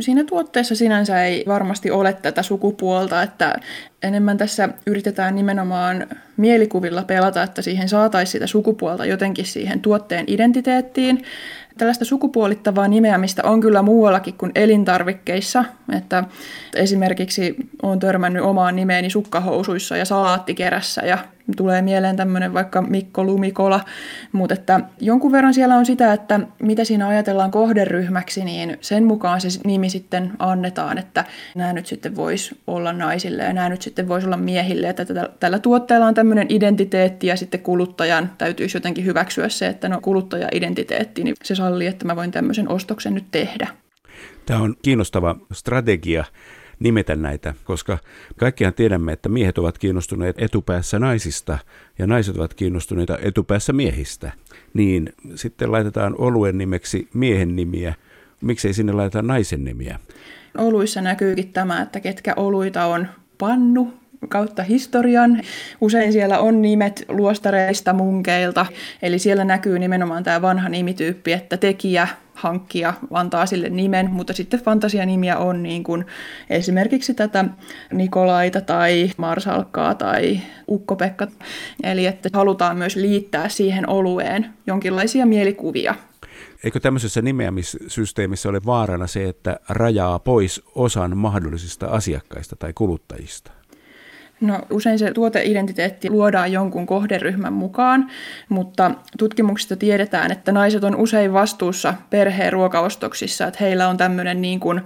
Siinä 0.00 0.24
tuotteessa 0.24 0.74
sinänsä 0.74 1.24
ei 1.24 1.44
varmasti 1.46 1.90
ole 1.90 2.12
tätä 2.12 2.42
sukupuolta, 2.42 3.22
että 3.22 3.60
enemmän 4.02 4.38
tässä 4.38 4.68
yritetään 4.86 5.34
nimenomaan 5.34 6.06
mielikuvilla 6.36 7.02
pelata, 7.02 7.42
että 7.42 7.62
siihen 7.62 7.88
saataisiin 7.88 8.32
sitä 8.32 8.46
sukupuolta 8.46 9.04
jotenkin 9.04 9.46
siihen 9.46 9.80
tuotteen 9.80 10.24
identiteettiin. 10.28 11.22
Tällaista 11.78 12.04
sukupuolittavaa 12.04 12.88
nimeämistä 12.88 13.42
on 13.44 13.60
kyllä 13.60 13.82
muuallakin 13.82 14.34
kuin 14.34 14.52
elintarvikkeissa, 14.54 15.64
että 15.96 16.24
esimerkiksi 16.74 17.56
olen 17.82 17.98
törmännyt 17.98 18.42
omaan 18.42 18.76
nimeeni 18.76 19.10
sukkahousuissa 19.10 19.96
ja 19.96 20.04
salaattikerässä 20.04 21.02
ja 21.02 21.18
tulee 21.56 21.82
mieleen 21.82 22.16
tämmöinen 22.16 22.54
vaikka 22.54 22.82
Mikko 22.82 23.24
Lumikola, 23.24 23.80
mutta 24.32 24.54
että 24.54 24.80
jonkun 25.00 25.32
verran 25.32 25.54
siellä 25.54 25.76
on 25.76 25.86
sitä, 25.86 26.12
että 26.12 26.40
mitä 26.62 26.84
siinä 26.84 27.08
ajatellaan 27.08 27.50
kohderyhmäksi, 27.50 28.44
niin 28.44 28.78
sen 28.80 29.04
mukaan 29.04 29.40
se 29.40 29.48
nimi 29.64 29.90
sitten 29.90 30.32
annetaan, 30.38 30.98
että 30.98 31.24
nämä 31.54 31.72
nyt 31.72 31.86
sitten 31.86 32.16
voisi 32.16 32.60
olla 32.66 32.92
naisille 32.92 33.42
ja 33.42 33.52
nämä 33.52 33.68
nyt 33.68 33.82
sitten 33.86 34.08
voisi 34.08 34.26
olla 34.26 34.36
miehille, 34.36 34.88
että 34.88 35.04
tällä 35.40 35.58
tuotteella 35.58 36.06
on 36.06 36.14
tämmöinen 36.14 36.46
identiteetti 36.48 37.26
ja 37.26 37.36
sitten 37.36 37.60
kuluttajan 37.60 38.30
täytyisi 38.38 38.76
jotenkin 38.76 39.04
hyväksyä 39.04 39.48
se, 39.48 39.66
että 39.66 39.88
no 39.88 40.00
kuluttaja-identiteetti, 40.00 41.24
niin 41.24 41.34
se 41.44 41.54
sallii, 41.54 41.86
että 41.86 42.04
mä 42.04 42.16
voin 42.16 42.30
tämmöisen 42.30 42.68
ostoksen 42.68 43.14
nyt 43.14 43.24
tehdä. 43.30 43.68
Tämä 44.46 44.60
on 44.60 44.76
kiinnostava 44.82 45.36
strategia 45.52 46.24
nimetä 46.78 47.16
näitä, 47.16 47.54
koska 47.64 47.98
kaikkiaan 48.36 48.74
tiedämme, 48.74 49.12
että 49.12 49.28
miehet 49.28 49.58
ovat 49.58 49.78
kiinnostuneet 49.78 50.36
etupäässä 50.42 50.98
naisista 50.98 51.58
ja 51.98 52.06
naiset 52.06 52.36
ovat 52.36 52.54
kiinnostuneita 52.54 53.18
etupäässä 53.22 53.72
miehistä. 53.72 54.32
Niin 54.74 55.12
sitten 55.34 55.72
laitetaan 55.72 56.14
oluen 56.18 56.58
nimeksi 56.58 57.08
miehen 57.14 57.56
nimiä. 57.56 57.94
Miksei 58.40 58.74
sinne 58.74 58.92
laiteta 58.92 59.22
naisen 59.22 59.64
nimiä? 59.64 59.98
Oluissa 60.58 61.00
näkyykin 61.00 61.52
tämä, 61.52 61.82
että 61.82 62.00
ketkä 62.00 62.34
oluita 62.36 62.84
on 62.86 63.06
pannu 63.38 63.94
kautta 64.28 64.62
historian. 64.62 65.42
Usein 65.80 66.12
siellä 66.12 66.38
on 66.38 66.62
nimet 66.62 67.04
luostareista, 67.08 67.92
munkeilta, 67.92 68.66
eli 69.02 69.18
siellä 69.18 69.44
näkyy 69.44 69.78
nimenomaan 69.78 70.24
tämä 70.24 70.42
vanha 70.42 70.68
nimityyppi, 70.68 71.32
että 71.32 71.56
tekijä, 71.56 72.08
hankkija 72.34 72.94
antaa 73.10 73.46
sille 73.46 73.68
nimen, 73.68 74.10
mutta 74.10 74.32
sitten 74.32 74.60
fantasianimiä 74.60 75.38
on 75.38 75.62
niin 75.62 75.84
kuin 75.84 76.04
esimerkiksi 76.50 77.14
tätä 77.14 77.44
Nikolaita 77.92 78.60
tai 78.60 79.10
Marsalkkaa 79.16 79.94
tai 79.94 80.40
Ukkopekka. 80.68 81.26
Eli 81.82 82.06
että 82.06 82.28
halutaan 82.32 82.76
myös 82.76 82.96
liittää 82.96 83.48
siihen 83.48 83.88
olueen 83.88 84.46
jonkinlaisia 84.66 85.26
mielikuvia. 85.26 85.94
Eikö 86.64 86.80
tämmöisessä 86.80 87.22
nimeämissysteemissä 87.22 88.48
ole 88.48 88.60
vaarana 88.66 89.06
se, 89.06 89.28
että 89.28 89.60
rajaa 89.68 90.18
pois 90.18 90.62
osan 90.74 91.16
mahdollisista 91.16 91.86
asiakkaista 91.86 92.56
tai 92.56 92.72
kuluttajista? 92.72 93.50
No 94.40 94.60
usein 94.70 94.98
se 94.98 95.12
tuoteidentiteetti 95.12 96.10
luodaan 96.10 96.52
jonkun 96.52 96.86
kohderyhmän 96.86 97.52
mukaan, 97.52 98.10
mutta 98.48 98.90
tutkimuksista 99.18 99.76
tiedetään, 99.76 100.32
että 100.32 100.52
naiset 100.52 100.84
on 100.84 100.96
usein 100.96 101.32
vastuussa 101.32 101.94
perheen 102.10 102.52
ruokaostoksissa, 102.52 103.46
että 103.46 103.58
heillä 103.60 103.88
on 103.88 103.96
tämmöinen 103.96 104.42
niin 104.42 104.60
kuin 104.60 104.80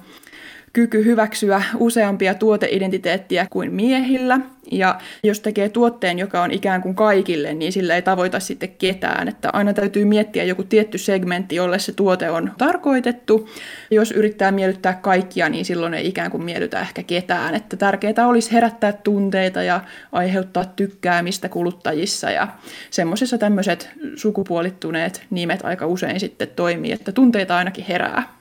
kyky 0.72 1.04
hyväksyä 1.04 1.62
useampia 1.78 2.34
tuoteidentiteettiä 2.34 3.46
kuin 3.50 3.72
miehillä. 3.72 4.40
Ja 4.72 4.98
jos 5.24 5.40
tekee 5.40 5.68
tuotteen, 5.68 6.18
joka 6.18 6.42
on 6.42 6.50
ikään 6.50 6.82
kuin 6.82 6.94
kaikille, 6.94 7.54
niin 7.54 7.72
sillä 7.72 7.94
ei 7.94 8.02
tavoita 8.02 8.40
sitten 8.40 8.74
ketään. 8.78 9.28
Että 9.28 9.50
aina 9.52 9.72
täytyy 9.72 10.04
miettiä 10.04 10.44
joku 10.44 10.62
tietty 10.62 10.98
segmentti, 10.98 11.54
jolle 11.54 11.78
se 11.78 11.92
tuote 11.92 12.30
on 12.30 12.52
tarkoitettu. 12.58 13.48
Jos 13.90 14.10
yrittää 14.10 14.52
miellyttää 14.52 14.94
kaikkia, 14.94 15.48
niin 15.48 15.64
silloin 15.64 15.94
ei 15.94 16.06
ikään 16.06 16.30
kuin 16.30 16.44
miellytä 16.44 16.80
ehkä 16.80 17.02
ketään. 17.02 17.54
Että 17.54 17.76
tärkeää 17.76 18.26
olisi 18.26 18.52
herättää 18.52 18.92
tunteita 18.92 19.62
ja 19.62 19.80
aiheuttaa 20.12 20.64
tykkäämistä 20.64 21.48
kuluttajissa. 21.48 22.30
Ja 22.30 22.48
semmoisessa 22.90 23.38
tämmöiset 23.38 23.90
sukupuolittuneet 24.16 25.22
nimet 25.30 25.64
aika 25.64 25.86
usein 25.86 26.20
sitten 26.20 26.48
toimii, 26.56 26.92
että 26.92 27.12
tunteita 27.12 27.56
ainakin 27.56 27.84
herää. 27.88 28.39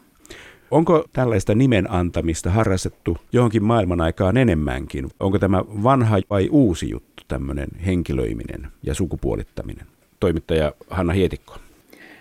Onko 0.71 1.05
tällaista 1.13 1.55
nimen 1.55 1.91
antamista 1.91 2.49
harrastettu 2.49 3.17
johonkin 3.31 3.63
maailman 3.63 4.01
aikaan 4.01 4.37
enemmänkin? 4.37 5.09
Onko 5.19 5.39
tämä 5.39 5.63
vanha 5.83 6.17
vai 6.29 6.49
uusi 6.51 6.89
juttu, 6.89 7.23
tämmöinen 7.27 7.69
henkilöiminen 7.85 8.67
ja 8.83 8.93
sukupuolittaminen? 8.93 9.87
Toimittaja 10.19 10.73
Hanna 10.89 11.13
Hietikko. 11.13 11.55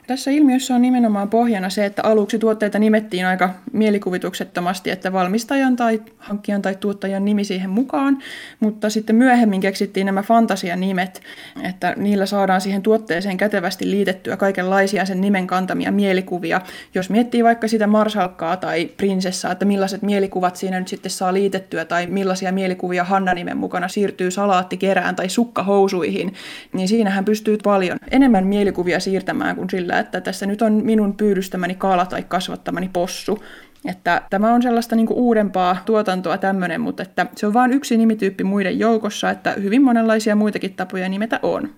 Tässä 0.08 0.30
ilmiössä 0.30 0.74
on 0.74 0.82
nimenomaan 0.82 1.30
pohjana 1.30 1.70
se, 1.70 1.84
että 1.84 2.02
aluksi 2.04 2.38
tuotteita 2.38 2.78
nimettiin 2.78 3.26
aika 3.26 3.50
mielikuvituksettomasti, 3.72 4.90
että 4.90 5.12
valmistajan 5.12 5.76
tai 5.76 6.02
hankkijan 6.18 6.62
tai 6.62 6.76
tuottajan 6.80 7.24
nimi 7.24 7.44
siihen 7.44 7.70
mukaan, 7.70 8.18
mutta 8.60 8.90
sitten 8.90 9.16
myöhemmin 9.16 9.60
keksittiin 9.60 10.06
nämä 10.06 10.22
fantasianimet, 10.22 11.20
että 11.68 11.94
niillä 11.96 12.26
saadaan 12.26 12.60
siihen 12.60 12.82
tuotteeseen 12.82 13.36
kätevästi 13.36 13.90
liitettyä 13.90 14.36
kaikenlaisia 14.36 15.04
sen 15.04 15.20
nimen 15.20 15.46
kantamia 15.46 15.92
mielikuvia. 15.92 16.60
Jos 16.94 17.10
miettii 17.10 17.44
vaikka 17.44 17.68
sitä 17.68 17.86
marsalkkaa 17.86 18.56
tai 18.56 18.90
prinsessaa, 18.96 19.52
että 19.52 19.64
millaiset 19.64 20.02
mielikuvat 20.02 20.56
siinä 20.56 20.78
nyt 20.78 20.88
sitten 20.88 21.10
saa 21.10 21.34
liitettyä 21.34 21.84
tai 21.84 22.06
millaisia 22.06 22.52
mielikuvia 22.52 23.04
Hanna-nimen 23.04 23.56
mukana 23.56 23.88
siirtyy 23.88 24.30
salaattikerään 24.30 25.16
tai 25.16 25.28
sukkahousuihin, 25.28 26.34
niin 26.72 26.88
siinähän 26.88 27.24
pystyy 27.24 27.58
paljon 27.64 27.98
enemmän 28.10 28.46
mielikuvia 28.46 29.00
siirtämään 29.00 29.56
kuin 29.56 29.70
sillä, 29.70 29.97
että 29.98 30.20
tässä 30.20 30.46
nyt 30.46 30.62
on 30.62 30.72
minun 30.72 31.16
pyydystämäni 31.16 31.74
kala 31.74 32.06
tai 32.06 32.22
kasvattamani 32.22 32.90
possu. 32.92 33.44
Että 33.84 34.22
tämä 34.30 34.54
on 34.54 34.62
sellaista 34.62 34.96
niin 34.96 35.06
kuin 35.06 35.18
uudempaa 35.18 35.76
tuotantoa 35.86 36.38
tämmöinen, 36.38 36.80
mutta 36.80 37.02
että 37.02 37.26
se 37.36 37.46
on 37.46 37.54
vain 37.54 37.72
yksi 37.72 37.96
nimityyppi 37.96 38.44
muiden 38.44 38.78
joukossa, 38.78 39.30
että 39.30 39.52
hyvin 39.52 39.82
monenlaisia 39.82 40.36
muitakin 40.36 40.74
tapoja 40.74 41.08
nimetä 41.08 41.40
on. 41.42 41.70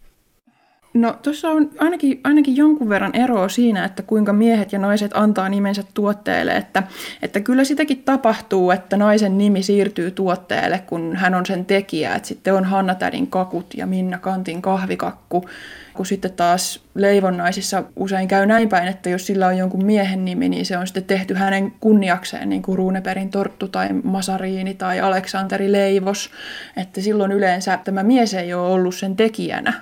No 0.94 1.16
tuossa 1.23 1.49
on 1.49 1.70
ainakin, 1.78 2.20
ainakin 2.25 2.56
jonkun 2.56 2.88
verran 2.88 3.16
eroa 3.16 3.49
siinä, 3.49 3.85
että 3.85 4.02
kuinka 4.02 4.32
miehet 4.32 4.73
ja 4.73 4.78
naiset 4.78 5.11
antaa 5.14 5.49
nimensä 5.49 5.85
tuotteelle, 5.94 6.52
että, 6.52 6.82
että 7.23 7.40
kyllä 7.40 7.64
sitäkin 7.64 8.02
tapahtuu, 8.02 8.70
että 8.70 8.97
naisen 8.97 9.38
nimi 9.38 9.62
siirtyy 9.62 10.11
tuotteelle, 10.11 10.78
kun 10.87 11.16
hän 11.16 11.35
on 11.35 11.47
sen 11.47 11.64
tekijä, 11.64 12.14
että 12.14 12.28
sitten 12.28 12.54
on 12.54 12.64
Hanna 12.64 12.94
Tädin 12.94 13.26
kakut 13.26 13.66
ja 13.76 13.87
Minna 13.87 14.18
Kantin 14.18 14.62
kahvikakku, 14.62 15.49
kun 15.94 16.06
sitten 16.06 16.32
taas 16.32 16.80
leivonnaisissa 16.94 17.85
usein 17.97 18.28
käy 18.28 18.47
näin 18.47 18.68
päin, 18.68 18.88
että 18.88 19.11
jos 19.11 19.26
sillä 19.26 19.47
on 19.47 19.59
jonkun 19.59 19.85
miehen 19.85 20.25
nimi, 20.25 20.49
niin 20.49 20.66
se 20.66 20.78
on 20.78 20.87
sitten 20.87 21.04
tehty 21.04 21.35
hänen 21.35 21.73
kunniakseen, 21.80 22.49
niin 22.49 22.62
kuin 22.62 22.78
Ruuneperin 22.78 23.30
torttu 23.30 23.68
tai 23.68 23.88
Masariini 24.04 24.75
tai 24.75 25.00
Aleksanteri 25.00 25.73
Leivos, 25.73 26.30
että 26.76 27.00
silloin 27.00 27.32
yleensä 27.32 27.78
tämä 27.85 28.02
mies 28.02 28.35
ei 28.35 28.54
ole 28.54 28.73
ollut 28.73 28.94
sen 28.94 29.16
tekijänä. 29.16 29.73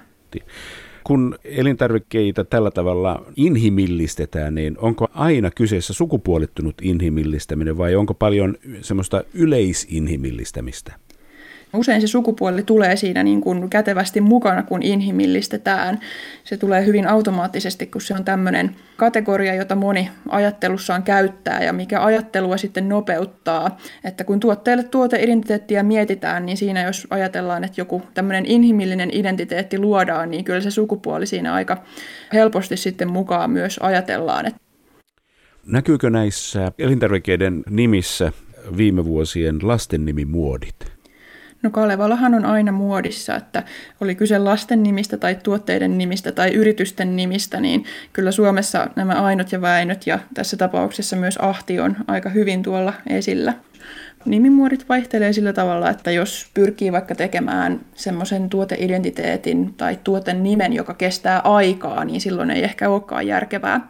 Kun 1.09 1.39
elintarvikkeita 1.45 2.45
tällä 2.45 2.71
tavalla 2.71 3.25
inhimillistetään, 3.37 4.55
niin 4.55 4.79
onko 4.79 5.09
aina 5.15 5.51
kyseessä 5.51 5.93
sukupuolittunut 5.93 6.75
inhimillistäminen 6.83 7.79
vai 7.79 7.95
onko 7.97 8.15
paljon 8.15 8.57
semmoista 8.81 9.25
yleisinhimillistämistä? 9.35 10.93
Usein 11.73 12.01
se 12.01 12.07
sukupuoli 12.07 12.63
tulee 12.63 12.97
siinä 12.97 13.23
niin 13.23 13.41
kuin 13.41 13.71
kätevästi 13.71 14.21
mukana, 14.21 14.63
kun 14.63 14.83
inhimillistetään. 14.83 16.01
Se 16.45 16.57
tulee 16.57 16.87
hyvin 16.87 17.09
automaattisesti, 17.09 17.87
kun 17.87 18.01
se 18.01 18.15
on 18.15 18.25
tämmöinen 18.25 18.77
kategoria, 18.97 19.55
jota 19.55 19.75
moni 19.75 20.11
ajattelussaan 20.29 21.03
käyttää 21.03 21.65
ja 21.65 21.73
mikä 21.73 22.05
ajattelua 22.05 22.57
sitten 22.57 22.89
nopeuttaa. 22.89 23.79
Että 24.05 24.25
kun 24.25 24.41
tuotteelle 24.41 24.83
tuoteidentiteettiä 24.83 25.83
mietitään, 25.83 26.47
niin 26.47 26.57
siinä 26.57 26.83
jos 26.83 27.07
ajatellaan, 27.11 27.65
että 27.65 27.81
joku 27.81 28.03
tämmöinen 28.15 28.47
inhimillinen 28.47 29.11
identiteetti 29.13 29.79
luodaan, 29.79 30.31
niin 30.31 30.45
kyllä 30.45 30.61
se 30.61 30.71
sukupuoli 30.71 31.27
siinä 31.27 31.55
aika 31.55 31.83
helposti 32.33 32.77
sitten 32.77 33.13
mukaan 33.13 33.51
myös 33.51 33.79
ajatellaan. 33.83 34.53
Näkyykö 35.67 36.11
näissä 36.11 36.73
elintarvikkeiden 36.79 37.63
nimissä 37.71 38.33
viime 38.77 39.05
vuosien 39.05 39.59
lastennimimuodit? 39.63 40.98
No 41.63 41.71
Kalevalahan 41.71 42.35
on 42.35 42.45
aina 42.45 42.73
muodissa, 42.73 43.37
että 43.37 43.63
oli 44.01 44.15
kyse 44.15 44.39
lasten 44.39 44.83
nimistä 44.83 45.17
tai 45.17 45.35
tuotteiden 45.35 45.99
nimistä 45.99 46.33
tai 46.33 46.55
yritysten 46.55 47.17
nimistä, 47.17 47.61
niin 47.61 47.85
kyllä 48.13 48.31
Suomessa 48.31 48.87
nämä 48.97 49.13
ainut 49.13 49.53
ja 49.53 49.61
väinöt 49.61 50.07
ja 50.07 50.19
tässä 50.35 50.57
tapauksessa 50.57 51.17
myös 51.17 51.37
ahti 51.37 51.81
on 51.81 51.97
aika 52.07 52.29
hyvin 52.29 52.63
tuolla 52.63 52.93
esillä. 53.07 53.55
Nimimuodit 54.25 54.89
vaihtelee 54.89 55.33
sillä 55.33 55.53
tavalla, 55.53 55.91
että 55.91 56.11
jos 56.11 56.51
pyrkii 56.55 56.93
vaikka 56.93 57.15
tekemään 57.15 57.81
semmoisen 57.95 58.49
tuoteidentiteetin 58.49 59.75
tai 59.75 59.99
tuoten 60.05 60.43
nimen, 60.43 60.73
joka 60.73 60.95
kestää 60.95 61.41
aikaa, 61.41 62.05
niin 62.05 62.21
silloin 62.21 62.51
ei 62.51 62.65
ehkä 62.65 62.89
olekaan 62.91 63.27
järkevää 63.27 63.89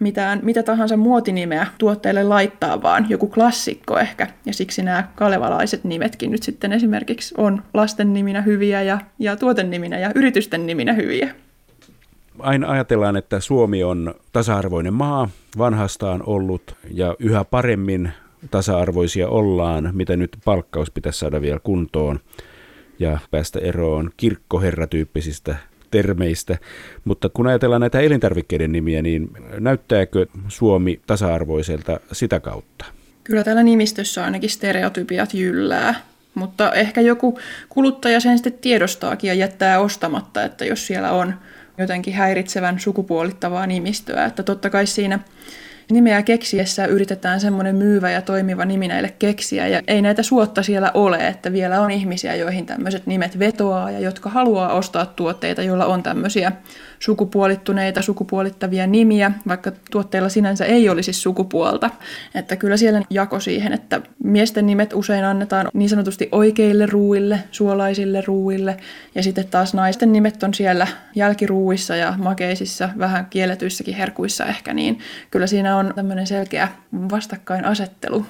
mitään, 0.00 0.40
mitä 0.42 0.62
tahansa 0.62 0.96
muotinimeä 0.96 1.66
tuotteelle 1.78 2.22
laittaa, 2.22 2.82
vaan 2.82 3.06
joku 3.08 3.26
klassikko 3.26 3.98
ehkä. 3.98 4.26
Ja 4.46 4.54
siksi 4.54 4.82
nämä 4.82 5.08
kalevalaiset 5.14 5.84
nimetkin 5.84 6.30
nyt 6.30 6.42
sitten 6.42 6.72
esimerkiksi 6.72 7.34
on 7.38 7.62
lasten 7.74 8.12
niminä 8.12 8.42
hyviä 8.42 8.82
ja, 8.82 8.98
ja 9.18 9.36
tuoten 9.36 9.70
niminä 9.70 9.98
ja 9.98 10.10
yritysten 10.14 10.66
niminä 10.66 10.92
hyviä. 10.92 11.34
Aina 12.38 12.70
ajatellaan, 12.70 13.16
että 13.16 13.40
Suomi 13.40 13.84
on 13.84 14.14
tasa-arvoinen 14.32 14.94
maa, 14.94 15.28
vanhastaan 15.58 16.22
ollut 16.26 16.76
ja 16.90 17.16
yhä 17.18 17.44
paremmin 17.44 18.12
tasa-arvoisia 18.50 19.28
ollaan, 19.28 19.90
mitä 19.92 20.16
nyt 20.16 20.36
palkkaus 20.44 20.90
pitäisi 20.90 21.18
saada 21.18 21.40
vielä 21.40 21.60
kuntoon 21.62 22.20
ja 22.98 23.18
päästä 23.30 23.58
eroon 23.58 24.10
kirkkoherratyyppisistä 24.16 25.56
termeistä. 25.90 26.58
Mutta 27.04 27.28
kun 27.28 27.46
ajatellaan 27.46 27.80
näitä 27.80 28.00
elintarvikkeiden 28.00 28.72
nimiä, 28.72 29.02
niin 29.02 29.30
näyttääkö 29.58 30.26
Suomi 30.48 31.00
tasa-arvoiselta 31.06 32.00
sitä 32.12 32.40
kautta? 32.40 32.84
Kyllä 33.24 33.44
täällä 33.44 33.62
nimistössä 33.62 34.24
ainakin 34.24 34.50
stereotypiat 34.50 35.34
jyllää, 35.34 35.94
mutta 36.34 36.72
ehkä 36.72 37.00
joku 37.00 37.38
kuluttaja 37.68 38.20
sen 38.20 38.38
sitten 38.38 38.52
tiedostaakin 38.52 39.28
ja 39.28 39.34
jättää 39.34 39.80
ostamatta, 39.80 40.44
että 40.44 40.64
jos 40.64 40.86
siellä 40.86 41.10
on 41.10 41.34
jotenkin 41.78 42.14
häiritsevän 42.14 42.80
sukupuolittavaa 42.80 43.66
nimistöä, 43.66 44.24
että 44.24 44.42
totta 44.42 44.70
kai 44.70 44.86
siinä 44.86 45.18
nimeä 45.90 46.22
keksiessä 46.22 46.86
yritetään 46.86 47.40
semmoinen 47.40 47.76
myyvä 47.76 48.10
ja 48.10 48.22
toimiva 48.22 48.64
nimi 48.64 48.88
näille 48.88 49.14
keksiä. 49.18 49.66
Ja 49.66 49.82
ei 49.86 50.02
näitä 50.02 50.22
suotta 50.22 50.62
siellä 50.62 50.90
ole, 50.94 51.28
että 51.28 51.52
vielä 51.52 51.80
on 51.80 51.90
ihmisiä, 51.90 52.34
joihin 52.34 52.66
tämmöiset 52.66 53.06
nimet 53.06 53.38
vetoaa 53.38 53.90
ja 53.90 54.00
jotka 54.00 54.30
haluaa 54.30 54.72
ostaa 54.72 55.06
tuotteita, 55.06 55.62
joilla 55.62 55.86
on 55.86 56.02
tämmöisiä 56.02 56.52
sukupuolittuneita, 57.00 58.02
sukupuolittavia 58.02 58.86
nimiä, 58.86 59.32
vaikka 59.48 59.72
tuotteilla 59.90 60.28
sinänsä 60.28 60.64
ei 60.64 60.88
olisi 60.88 61.12
sukupuolta. 61.12 61.90
Että 62.34 62.56
kyllä 62.56 62.76
siellä 62.76 63.02
jako 63.10 63.40
siihen, 63.40 63.72
että 63.72 64.00
miesten 64.24 64.66
nimet 64.66 64.92
usein 64.92 65.24
annetaan 65.24 65.68
niin 65.74 65.88
sanotusti 65.88 66.28
oikeille 66.32 66.86
ruuille, 66.86 67.38
suolaisille 67.50 68.22
ruuille, 68.26 68.76
ja 69.14 69.22
sitten 69.22 69.48
taas 69.48 69.74
naisten 69.74 70.12
nimet 70.12 70.42
on 70.42 70.54
siellä 70.54 70.86
jälkiruuissa 71.14 71.96
ja 71.96 72.14
makeisissa, 72.18 72.88
vähän 72.98 73.26
kielletyissäkin 73.30 73.94
herkuissa 73.94 74.46
ehkä, 74.46 74.74
niin 74.74 74.98
kyllä 75.30 75.46
siinä 75.46 75.76
on 75.76 75.92
tämmöinen 75.96 76.26
selkeä 76.26 76.68
vastakkainasettelu 77.10 78.26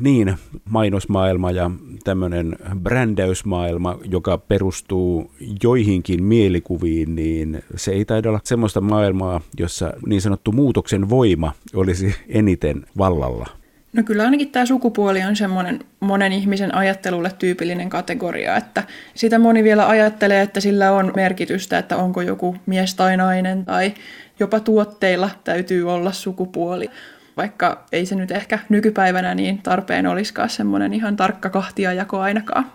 niin, 0.00 0.36
mainosmaailma 0.70 1.50
ja 1.50 1.70
tämmöinen 2.04 2.56
brändäysmaailma, 2.82 3.98
joka 4.04 4.38
perustuu 4.38 5.32
joihinkin 5.62 6.24
mielikuviin, 6.24 7.14
niin 7.14 7.62
se 7.76 7.92
ei 7.92 8.04
taida 8.04 8.28
olla 8.28 8.40
semmoista 8.44 8.80
maailmaa, 8.80 9.40
jossa 9.58 9.92
niin 10.06 10.20
sanottu 10.20 10.52
muutoksen 10.52 11.10
voima 11.10 11.52
olisi 11.74 12.14
eniten 12.28 12.86
vallalla. 12.98 13.46
No 13.92 14.02
kyllä 14.02 14.22
ainakin 14.22 14.50
tämä 14.50 14.66
sukupuoli 14.66 15.22
on 15.22 15.36
semmoinen 15.36 15.80
monen 16.00 16.32
ihmisen 16.32 16.74
ajattelulle 16.74 17.32
tyypillinen 17.38 17.88
kategoria, 17.88 18.56
että 18.56 18.82
sitä 19.14 19.38
moni 19.38 19.64
vielä 19.64 19.88
ajattelee, 19.88 20.42
että 20.42 20.60
sillä 20.60 20.92
on 20.92 21.12
merkitystä, 21.16 21.78
että 21.78 21.96
onko 21.96 22.22
joku 22.22 22.56
mies 22.66 22.94
tai 22.94 23.16
nainen 23.16 23.64
tai 23.64 23.94
jopa 24.38 24.60
tuotteilla 24.60 25.30
täytyy 25.44 25.92
olla 25.92 26.12
sukupuoli 26.12 26.90
vaikka 27.38 27.84
ei 27.92 28.06
se 28.06 28.14
nyt 28.14 28.30
ehkä 28.30 28.58
nykypäivänä 28.68 29.34
niin 29.34 29.58
tarpeen 29.62 30.06
olisikaan 30.06 30.50
semmoinen 30.50 30.94
ihan 30.94 31.16
tarkka 31.16 31.50
kahtiajako 31.50 32.18
ainakaan. 32.20 32.72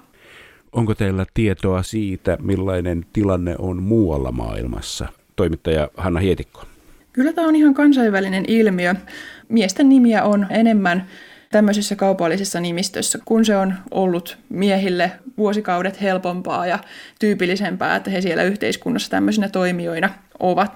Onko 0.72 0.96
teillä 0.96 1.26
tietoa 1.34 1.84
siitä, 1.84 2.38
millainen 2.42 3.06
tilanne 3.14 3.56
on 3.60 3.84
muualla 3.84 4.32
maailmassa? 4.32 5.08
Toimittaja 5.36 5.90
Hanna 5.98 6.20
Hietikko. 6.20 6.64
Kyllä 7.14 7.34
tämä 7.34 7.48
on 7.48 7.56
ihan 7.56 7.74
kansainvälinen 7.74 8.46
ilmiö. 8.48 8.96
Miesten 9.50 9.90
nimiä 9.90 10.24
on 10.24 10.48
enemmän 10.50 11.08
tämmöisessä 11.52 11.96
kaupallisessa 11.96 12.60
nimistössä, 12.60 13.20
kun 13.26 13.46
se 13.46 13.58
on 13.58 13.74
ollut 13.92 14.38
miehille 14.50 15.12
vuosikaudet 15.38 16.02
helpompaa 16.02 16.68
ja 16.68 16.80
tyypillisempää, 17.20 17.96
että 17.96 18.12
he 18.12 18.22
siellä 18.22 18.44
yhteiskunnassa 18.44 19.10
tämmöisinä 19.10 19.50
toimijoina 19.50 20.10
ovat. 20.40 20.72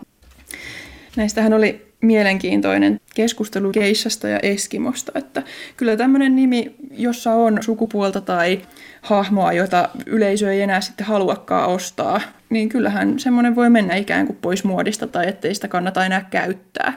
Näistähän 1.16 1.54
oli 1.54 1.88
mielenkiintoinen 2.02 3.00
keskustelu 3.18 3.72
Keissasta 3.72 4.28
ja 4.28 4.40
Eskimosta, 4.40 5.12
että 5.16 5.44
kyllä 5.78 5.98
tämmöinen 5.98 6.36
nimi, 6.36 6.76
jossa 6.92 7.34
on 7.34 7.58
sukupuolta 7.62 8.22
tai 8.22 8.62
hahmoa, 9.02 9.54
jota 9.54 9.90
yleisö 10.06 10.54
ei 10.54 10.62
enää 10.62 10.82
sitten 10.82 11.08
haluakaan 11.08 11.70
ostaa, 11.70 12.22
niin 12.50 12.70
kyllähän 12.70 13.20
semmoinen 13.20 13.56
voi 13.56 13.70
mennä 13.70 13.96
ikään 13.96 14.26
kuin 14.26 14.38
pois 14.42 14.64
muodista 14.64 15.08
tai 15.08 15.28
ettei 15.28 15.56
sitä 15.56 15.68
kannata 15.68 16.06
enää 16.06 16.28
käyttää. 16.30 16.94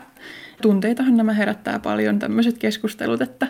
Tunteitahan 0.62 1.16
nämä 1.16 1.33
herättää 1.33 1.78
paljon 1.78 2.18
tämmöiset 2.18 2.59
keskustelut, 2.59 3.22
että 3.22 3.46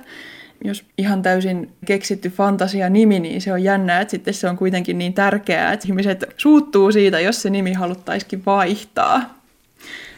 jos 0.64 0.84
ihan 0.98 1.22
täysin 1.22 1.72
keksitty 1.86 2.30
fantasia 2.30 2.88
nimi, 2.88 3.20
niin 3.20 3.40
se 3.40 3.52
on 3.52 3.64
jännää, 3.64 4.00
että 4.00 4.10
sitten 4.10 4.34
se 4.34 4.48
on 4.48 4.56
kuitenkin 4.56 4.98
niin 4.98 5.14
tärkeää, 5.14 5.72
että 5.72 5.88
ihmiset 5.88 6.24
suuttuu 6.36 6.92
siitä, 6.92 7.20
jos 7.20 7.42
se 7.42 7.50
nimi 7.50 7.72
haluttaisikin 7.72 8.42
vaihtaa. 8.46 9.40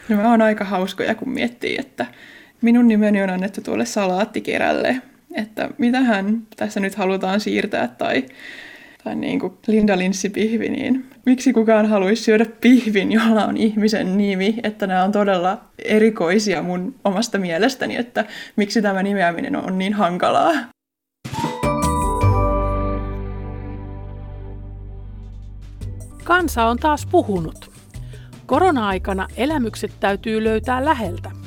Nämä 0.09 0.33
on 0.33 0.41
aika 0.41 0.65
hauskoja, 0.65 1.15
kun 1.15 1.29
miettii, 1.29 1.77
että 1.79 2.05
minun 2.63 2.87
nimeni 2.87 3.23
on 3.23 3.29
annettu 3.29 3.61
tuolle 3.61 3.85
salaattikirälle, 3.85 5.01
että 5.33 5.69
mitähän 5.77 6.41
tässä 6.55 6.79
nyt 6.79 6.95
halutaan 6.95 7.39
siirtää 7.39 7.87
tai, 7.87 8.25
tai 9.03 9.15
niin 9.15 9.39
kuin 9.39 9.53
Linda 9.67 9.97
Linssi 9.97 10.29
pihvi, 10.29 10.69
niin 10.69 11.05
miksi 11.25 11.53
kukaan 11.53 11.85
haluaisi 11.85 12.23
syödä 12.23 12.45
pihvin, 12.61 13.11
jolla 13.11 13.45
on 13.45 13.57
ihmisen 13.57 14.17
nimi, 14.17 14.55
että 14.63 14.87
nämä 14.87 15.03
on 15.03 15.11
todella 15.11 15.61
erikoisia 15.85 16.61
mun 16.61 16.95
omasta 17.03 17.37
mielestäni, 17.37 17.95
että 17.95 18.25
miksi 18.55 18.81
tämä 18.81 19.03
nimeäminen 19.03 19.55
on 19.55 19.77
niin 19.77 19.93
hankalaa. 19.93 20.53
Kansa 26.23 26.63
on 26.63 26.77
taas 26.77 27.05
puhunut. 27.05 27.71
Korona-aikana 28.45 29.27
elämykset 29.37 29.91
täytyy 29.99 30.43
löytää 30.43 30.85
läheltä. 30.85 31.42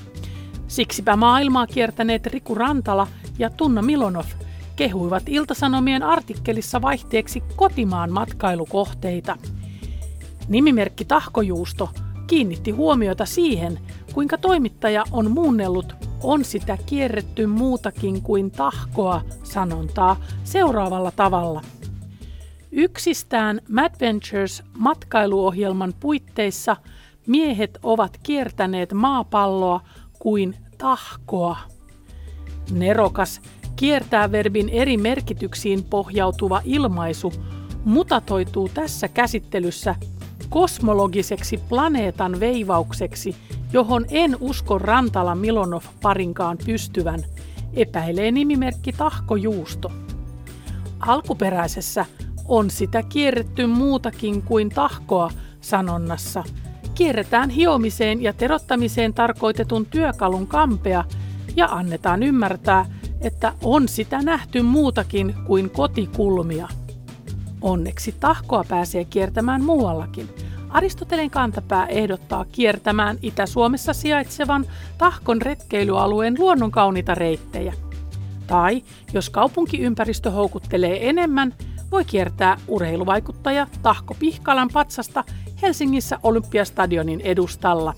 Siksipä 0.77 1.17
maailmaa 1.17 1.67
kiertäneet 1.67 2.27
Riku 2.27 2.55
Rantala 2.55 3.07
ja 3.39 3.51
Tunna 3.51 3.83
Milonov 3.83 4.27
kehuivat 4.77 5.23
Iltasanomien 5.27 6.03
artikkelissa 6.03 6.83
vaihteeksi 6.83 7.43
kotimaan 7.57 8.13
matkailukohteita. 8.13 9.37
Nimimerkki 10.49 11.05
Tahkojuusto 11.05 11.91
kiinnitti 12.27 12.71
huomiota 12.71 13.27
siihen, 13.27 13.79
kuinka 14.13 14.39
toimittaja 14.39 15.05
on 15.11 15.31
muunnellut 15.31 15.97
on 16.23 16.45
sitä 16.45 16.79
kierretty 16.87 17.47
muutakin 17.47 18.23
kuin 18.23 18.51
tahkoa 18.51 19.23
sanontaa 19.43 20.17
seuraavalla 20.45 21.11
tavalla. 21.11 21.63
Yksistään 22.73 23.61
Madventures 23.69 24.63
matkailuohjelman 24.79 25.95
puitteissa 26.01 26.77
miehet 27.27 27.79
ovat 27.83 28.19
kiertäneet 28.23 28.93
maapalloa 28.93 29.81
kuin 30.19 30.57
tahkoa. 30.79 31.59
Nerokas 32.71 33.41
kiertää 33.77 34.33
verbin 34.33 34.69
eri 34.69 34.97
merkityksiin 34.97 35.85
pohjautuva 35.85 36.61
ilmaisu 36.65 37.33
mutatoituu 37.85 38.69
tässä 38.69 39.09
käsittelyssä 39.09 39.95
kosmologiseksi 40.49 41.61
planeetan 41.69 42.41
veivaukseksi, 42.41 43.37
johon 43.73 44.07
en 44.11 44.37
usko 44.41 44.79
Rantala 44.79 45.35
Milonov 45.35 45.83
parinkaan 46.03 46.59
pystyvän, 46.67 47.25
epäilee 47.75 48.31
nimimerkki 48.31 48.93
Tahko 48.93 49.37
Juusto. 49.37 49.93
Alkuperäisessä 51.01 52.07
on 52.49 52.71
sitä 52.71 53.03
kierretty 53.03 53.67
muutakin 53.67 54.43
kuin 54.43 54.69
tahkoa 54.69 55.31
sanonnassa. 55.61 56.45
Kierretään 56.97 57.51
hiomiseen 57.51 58.23
ja 58.23 58.33
terottamiseen 58.33 59.15
tarkoitetun 59.15 59.87
työkalun 59.87 60.47
kampea 60.47 61.05
ja 61.57 61.67
annetaan 61.67 62.23
ymmärtää, 62.23 62.87
että 63.21 63.53
on 63.63 63.89
sitä 63.89 64.23
nähty 64.23 64.63
muutakin 64.63 65.35
kuin 65.47 65.71
kotikulmia. 65.71 66.69
Onneksi 67.61 68.15
tahkoa 68.21 68.65
pääsee 68.69 69.05
kiertämään 69.05 69.65
muuallakin. 69.65 70.29
Aristoteleen 70.69 71.31
kantapää 71.31 71.87
ehdottaa 71.87 72.45
kiertämään 72.45 73.19
Itä-Suomessa 73.23 73.93
sijaitsevan 73.93 74.67
tahkon 74.99 75.43
retkeilyalueen 75.43 76.35
luonnon 76.39 76.71
kauniita 76.71 77.15
reittejä. 77.15 77.75
Tai 78.47 78.83
jos 79.13 79.31
kaupunkiympäristö 79.31 80.31
houkuttelee 80.31 81.09
enemmän, 81.09 81.55
voi 81.91 82.05
kiertää 82.05 82.59
urheiluvaikuttaja 82.69 83.67
Tahko 83.83 84.17
Pihkalan 84.19 84.71
patsasta 84.73 85.25
Helsingissä 85.63 86.19
Olympiastadionin 86.23 87.21
edustalla. 87.21 87.95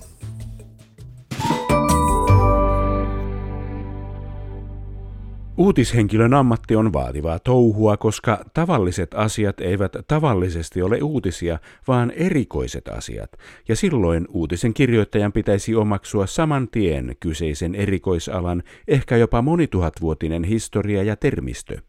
Uutishenkilön 5.59 6.33
ammatti 6.33 6.75
on 6.75 6.93
vaativaa 6.93 7.39
touhua, 7.39 7.97
koska 7.97 8.45
tavalliset 8.53 9.13
asiat 9.13 9.61
eivät 9.61 9.91
tavallisesti 10.07 10.81
ole 10.81 11.01
uutisia, 11.01 11.59
vaan 11.87 12.11
erikoiset 12.11 12.87
asiat, 12.87 13.31
ja 13.67 13.75
silloin 13.75 14.27
uutisen 14.29 14.73
kirjoittajan 14.73 15.31
pitäisi 15.31 15.75
omaksua 15.75 16.27
saman 16.27 16.67
tien 16.67 17.15
kyseisen 17.19 17.75
erikoisalan, 17.75 18.63
ehkä 18.87 19.17
jopa 19.17 19.41
monituhatvuotinen 19.41 20.43
historia 20.43 21.03
ja 21.03 21.15
termistö. 21.15 21.81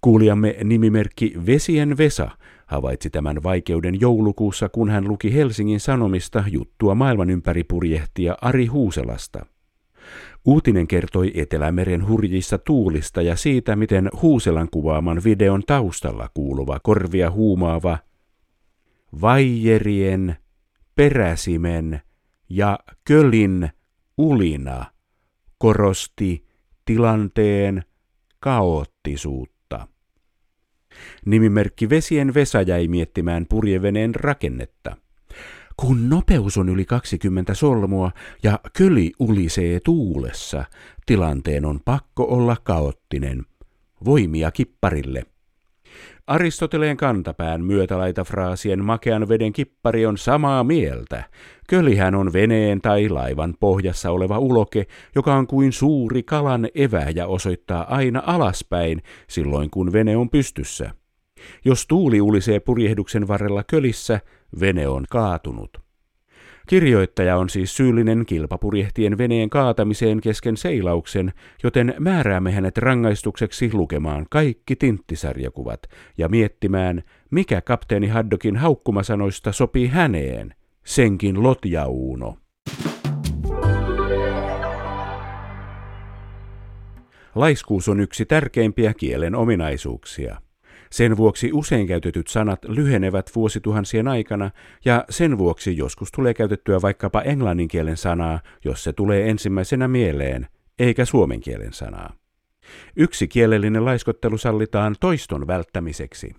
Kuulijamme 0.00 0.56
nimimerkki 0.64 1.34
Vesien 1.46 1.98
Vesa 1.98 2.30
havaitsi 2.66 3.10
tämän 3.10 3.42
vaikeuden 3.42 4.00
joulukuussa, 4.00 4.68
kun 4.68 4.90
hän 4.90 5.08
luki 5.08 5.34
Helsingin 5.34 5.80
Sanomista 5.80 6.44
juttua 6.50 6.94
maailman 6.94 7.30
ympäri 7.30 7.64
purjehtia 7.64 8.34
Ari 8.40 8.66
Huuselasta. 8.66 9.46
Uutinen 10.44 10.86
kertoi 10.86 11.32
Etelämeren 11.34 12.08
hurjista 12.08 12.58
tuulista 12.58 13.22
ja 13.22 13.36
siitä, 13.36 13.76
miten 13.76 14.10
Huuselan 14.22 14.68
kuvaaman 14.70 15.24
videon 15.24 15.62
taustalla 15.66 16.28
kuuluva 16.34 16.80
korvia 16.82 17.30
huumaava 17.30 17.98
vaijerien, 19.20 20.36
peräsimen 20.94 22.00
ja 22.48 22.78
kölin 23.04 23.68
ulina 24.18 24.84
korosti 25.58 26.46
tilanteen 26.84 27.82
kaoottisuutta. 28.40 29.51
Nimimerkki 31.24 31.90
Vesien 31.90 32.34
Vesa 32.34 32.62
jäi 32.62 32.88
miettimään 32.88 33.46
purjeveneen 33.48 34.14
rakennetta. 34.14 34.96
Kun 35.76 36.08
nopeus 36.08 36.58
on 36.58 36.68
yli 36.68 36.84
20 36.84 37.54
solmua 37.54 38.10
ja 38.42 38.58
köli 38.76 39.12
ulisee 39.18 39.80
tuulessa, 39.84 40.64
tilanteen 41.06 41.64
on 41.64 41.80
pakko 41.84 42.24
olla 42.24 42.56
kaottinen. 42.64 43.42
Voimia 44.04 44.50
kipparille. 44.50 45.24
Aristoteleen 46.26 46.96
kantapään 46.96 47.64
myötälaitafraasien 47.64 48.84
makean 48.84 49.28
veden 49.28 49.52
kippari 49.52 50.06
on 50.06 50.18
samaa 50.18 50.64
mieltä. 50.64 51.24
Kölihän 51.72 52.14
on 52.14 52.32
veneen 52.32 52.80
tai 52.80 53.08
laivan 53.08 53.54
pohjassa 53.60 54.10
oleva 54.10 54.38
uloke, 54.38 54.86
joka 55.14 55.34
on 55.34 55.46
kuin 55.46 55.72
suuri 55.72 56.22
kalan 56.22 56.68
evä 56.74 57.06
ja 57.14 57.26
osoittaa 57.26 57.94
aina 57.94 58.22
alaspäin 58.26 59.02
silloin 59.28 59.70
kun 59.70 59.92
vene 59.92 60.16
on 60.16 60.30
pystyssä. 60.30 60.90
Jos 61.64 61.86
tuuli 61.86 62.20
ulisee 62.20 62.60
purjehduksen 62.60 63.28
varrella 63.28 63.64
kölissä, 63.64 64.20
vene 64.60 64.88
on 64.88 65.04
kaatunut. 65.10 65.78
Kirjoittaja 66.68 67.36
on 67.36 67.50
siis 67.50 67.76
syyllinen 67.76 68.26
kilpapurjehtien 68.26 69.18
veneen 69.18 69.50
kaatamiseen 69.50 70.20
kesken 70.20 70.56
seilauksen, 70.56 71.32
joten 71.62 71.94
määräämme 71.98 72.52
hänet 72.52 72.78
rangaistukseksi 72.78 73.70
lukemaan 73.72 74.26
kaikki 74.30 74.76
tinttisarjakuvat 74.76 75.82
ja 76.18 76.28
miettimään, 76.28 77.02
mikä 77.30 77.60
kapteeni 77.60 78.08
Haddokin 78.08 78.56
haukkumasanoista 78.56 79.52
sopii 79.52 79.86
häneen, 79.86 80.54
senkin 80.84 81.42
lotjauuno. 81.42 82.36
Laiskuus 87.34 87.88
on 87.88 88.00
yksi 88.00 88.26
tärkeimpiä 88.26 88.94
kielen 88.94 89.34
ominaisuuksia. 89.34 90.40
Sen 90.90 91.16
vuoksi 91.16 91.50
usein 91.52 91.86
käytetyt 91.86 92.26
sanat 92.26 92.64
lyhenevät 92.64 93.30
vuosituhansien 93.34 94.08
aikana, 94.08 94.50
ja 94.84 95.04
sen 95.10 95.38
vuoksi 95.38 95.76
joskus 95.76 96.12
tulee 96.12 96.34
käytettyä 96.34 96.82
vaikkapa 96.82 97.22
englannin 97.22 97.68
kielen 97.68 97.96
sanaa, 97.96 98.40
jos 98.64 98.84
se 98.84 98.92
tulee 98.92 99.30
ensimmäisenä 99.30 99.88
mieleen, 99.88 100.46
eikä 100.78 101.04
suomen 101.04 101.40
kielen 101.40 101.72
sanaa. 101.72 102.14
Yksi 102.96 103.28
kielellinen 103.28 103.84
laiskottelu 103.84 104.38
sallitaan 104.38 104.96
toiston 105.00 105.46
välttämiseksi. 105.46 106.34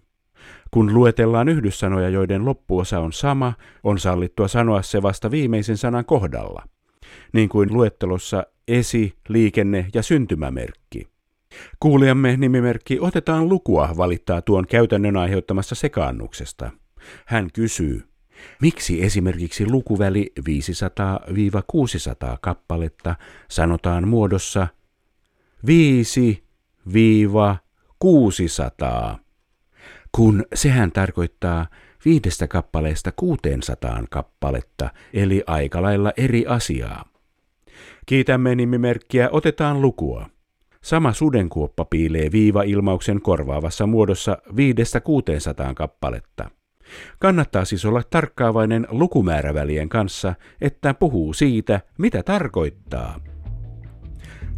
Kun 0.71 0.93
luetellaan 0.93 1.49
yhdyssanoja, 1.49 2.09
joiden 2.09 2.45
loppuosa 2.45 2.99
on 2.99 3.13
sama, 3.13 3.53
on 3.83 3.99
sallittua 3.99 4.47
sanoa 4.47 4.81
se 4.81 5.01
vasta 5.01 5.31
viimeisen 5.31 5.77
sanan 5.77 6.05
kohdalla. 6.05 6.63
Niin 7.33 7.49
kuin 7.49 7.73
luettelossa 7.73 8.43
esi, 8.67 9.13
liikenne 9.29 9.87
ja 9.93 10.03
syntymämerkki. 10.03 11.07
Kuulijamme 11.79 12.37
nimimerkki 12.37 12.99
Otetaan 12.99 13.49
lukua 13.49 13.89
valittaa 13.97 14.41
tuon 14.41 14.67
käytännön 14.67 15.17
aiheuttamassa 15.17 15.75
sekaannuksesta. 15.75 16.71
Hän 17.25 17.47
kysyy, 17.53 18.03
miksi 18.61 19.03
esimerkiksi 19.03 19.71
lukuväli 19.71 20.31
500-600 20.39 20.43
kappaletta 22.41 23.15
sanotaan 23.49 24.07
muodossa 24.07 24.67
5-600, 25.67 25.69
kun 30.15 30.45
sehän 30.53 30.91
tarkoittaa 30.91 31.65
viidestä 32.05 32.47
kappaleesta 32.47 33.11
600 33.15 34.03
kappaletta, 34.09 34.89
eli 35.13 35.43
aika 35.47 35.81
lailla 35.81 36.13
eri 36.17 36.45
asiaa. 36.47 37.05
Kiitämme 38.05 38.55
nimimerkkiä 38.55 39.29
Otetaan 39.31 39.81
lukua. 39.81 40.29
Sama 40.81 41.13
sudenkuoppa 41.13 41.85
piilee 41.85 42.31
viiva-ilmauksen 42.31 43.21
korvaavassa 43.21 43.87
muodossa 43.87 44.37
5-600 44.49 44.53
kappaletta. 45.75 46.51
Kannattaa 47.19 47.65
siis 47.65 47.85
olla 47.85 48.01
tarkkaavainen 48.09 48.87
lukumäärävälien 48.89 49.89
kanssa, 49.89 50.33
että 50.61 50.93
puhuu 50.93 51.33
siitä, 51.33 51.81
mitä 51.97 52.23
tarkoittaa. 52.23 53.32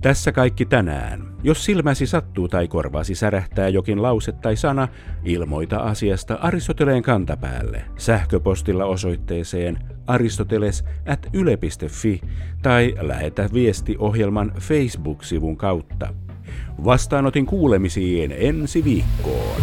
Tässä 0.01 0.31
kaikki 0.31 0.65
tänään. 0.65 1.35
Jos 1.43 1.65
silmäsi 1.65 2.07
sattuu 2.07 2.47
tai 2.47 2.67
korvaasi 2.67 3.15
särähtää 3.15 3.69
jokin 3.69 4.01
lause 4.01 4.31
tai 4.31 4.55
sana, 4.55 4.87
ilmoita 5.23 5.77
asiasta 5.77 6.33
Aristoteleen 6.41 7.03
kantapäälle 7.03 7.85
sähköpostilla 7.97 8.85
osoitteeseen 8.85 9.79
aristoteles 10.07 10.83
at 11.05 11.27
yle.fi 11.33 12.21
tai 12.61 12.95
lähetä 13.01 13.49
viesti 13.53 13.95
ohjelman 13.99 14.51
Facebook-sivun 14.59 15.57
kautta. 15.57 16.13
Vastaanotin 16.85 17.45
kuulemisiin 17.45 18.35
ensi 18.37 18.83
viikkoon. 18.83 19.61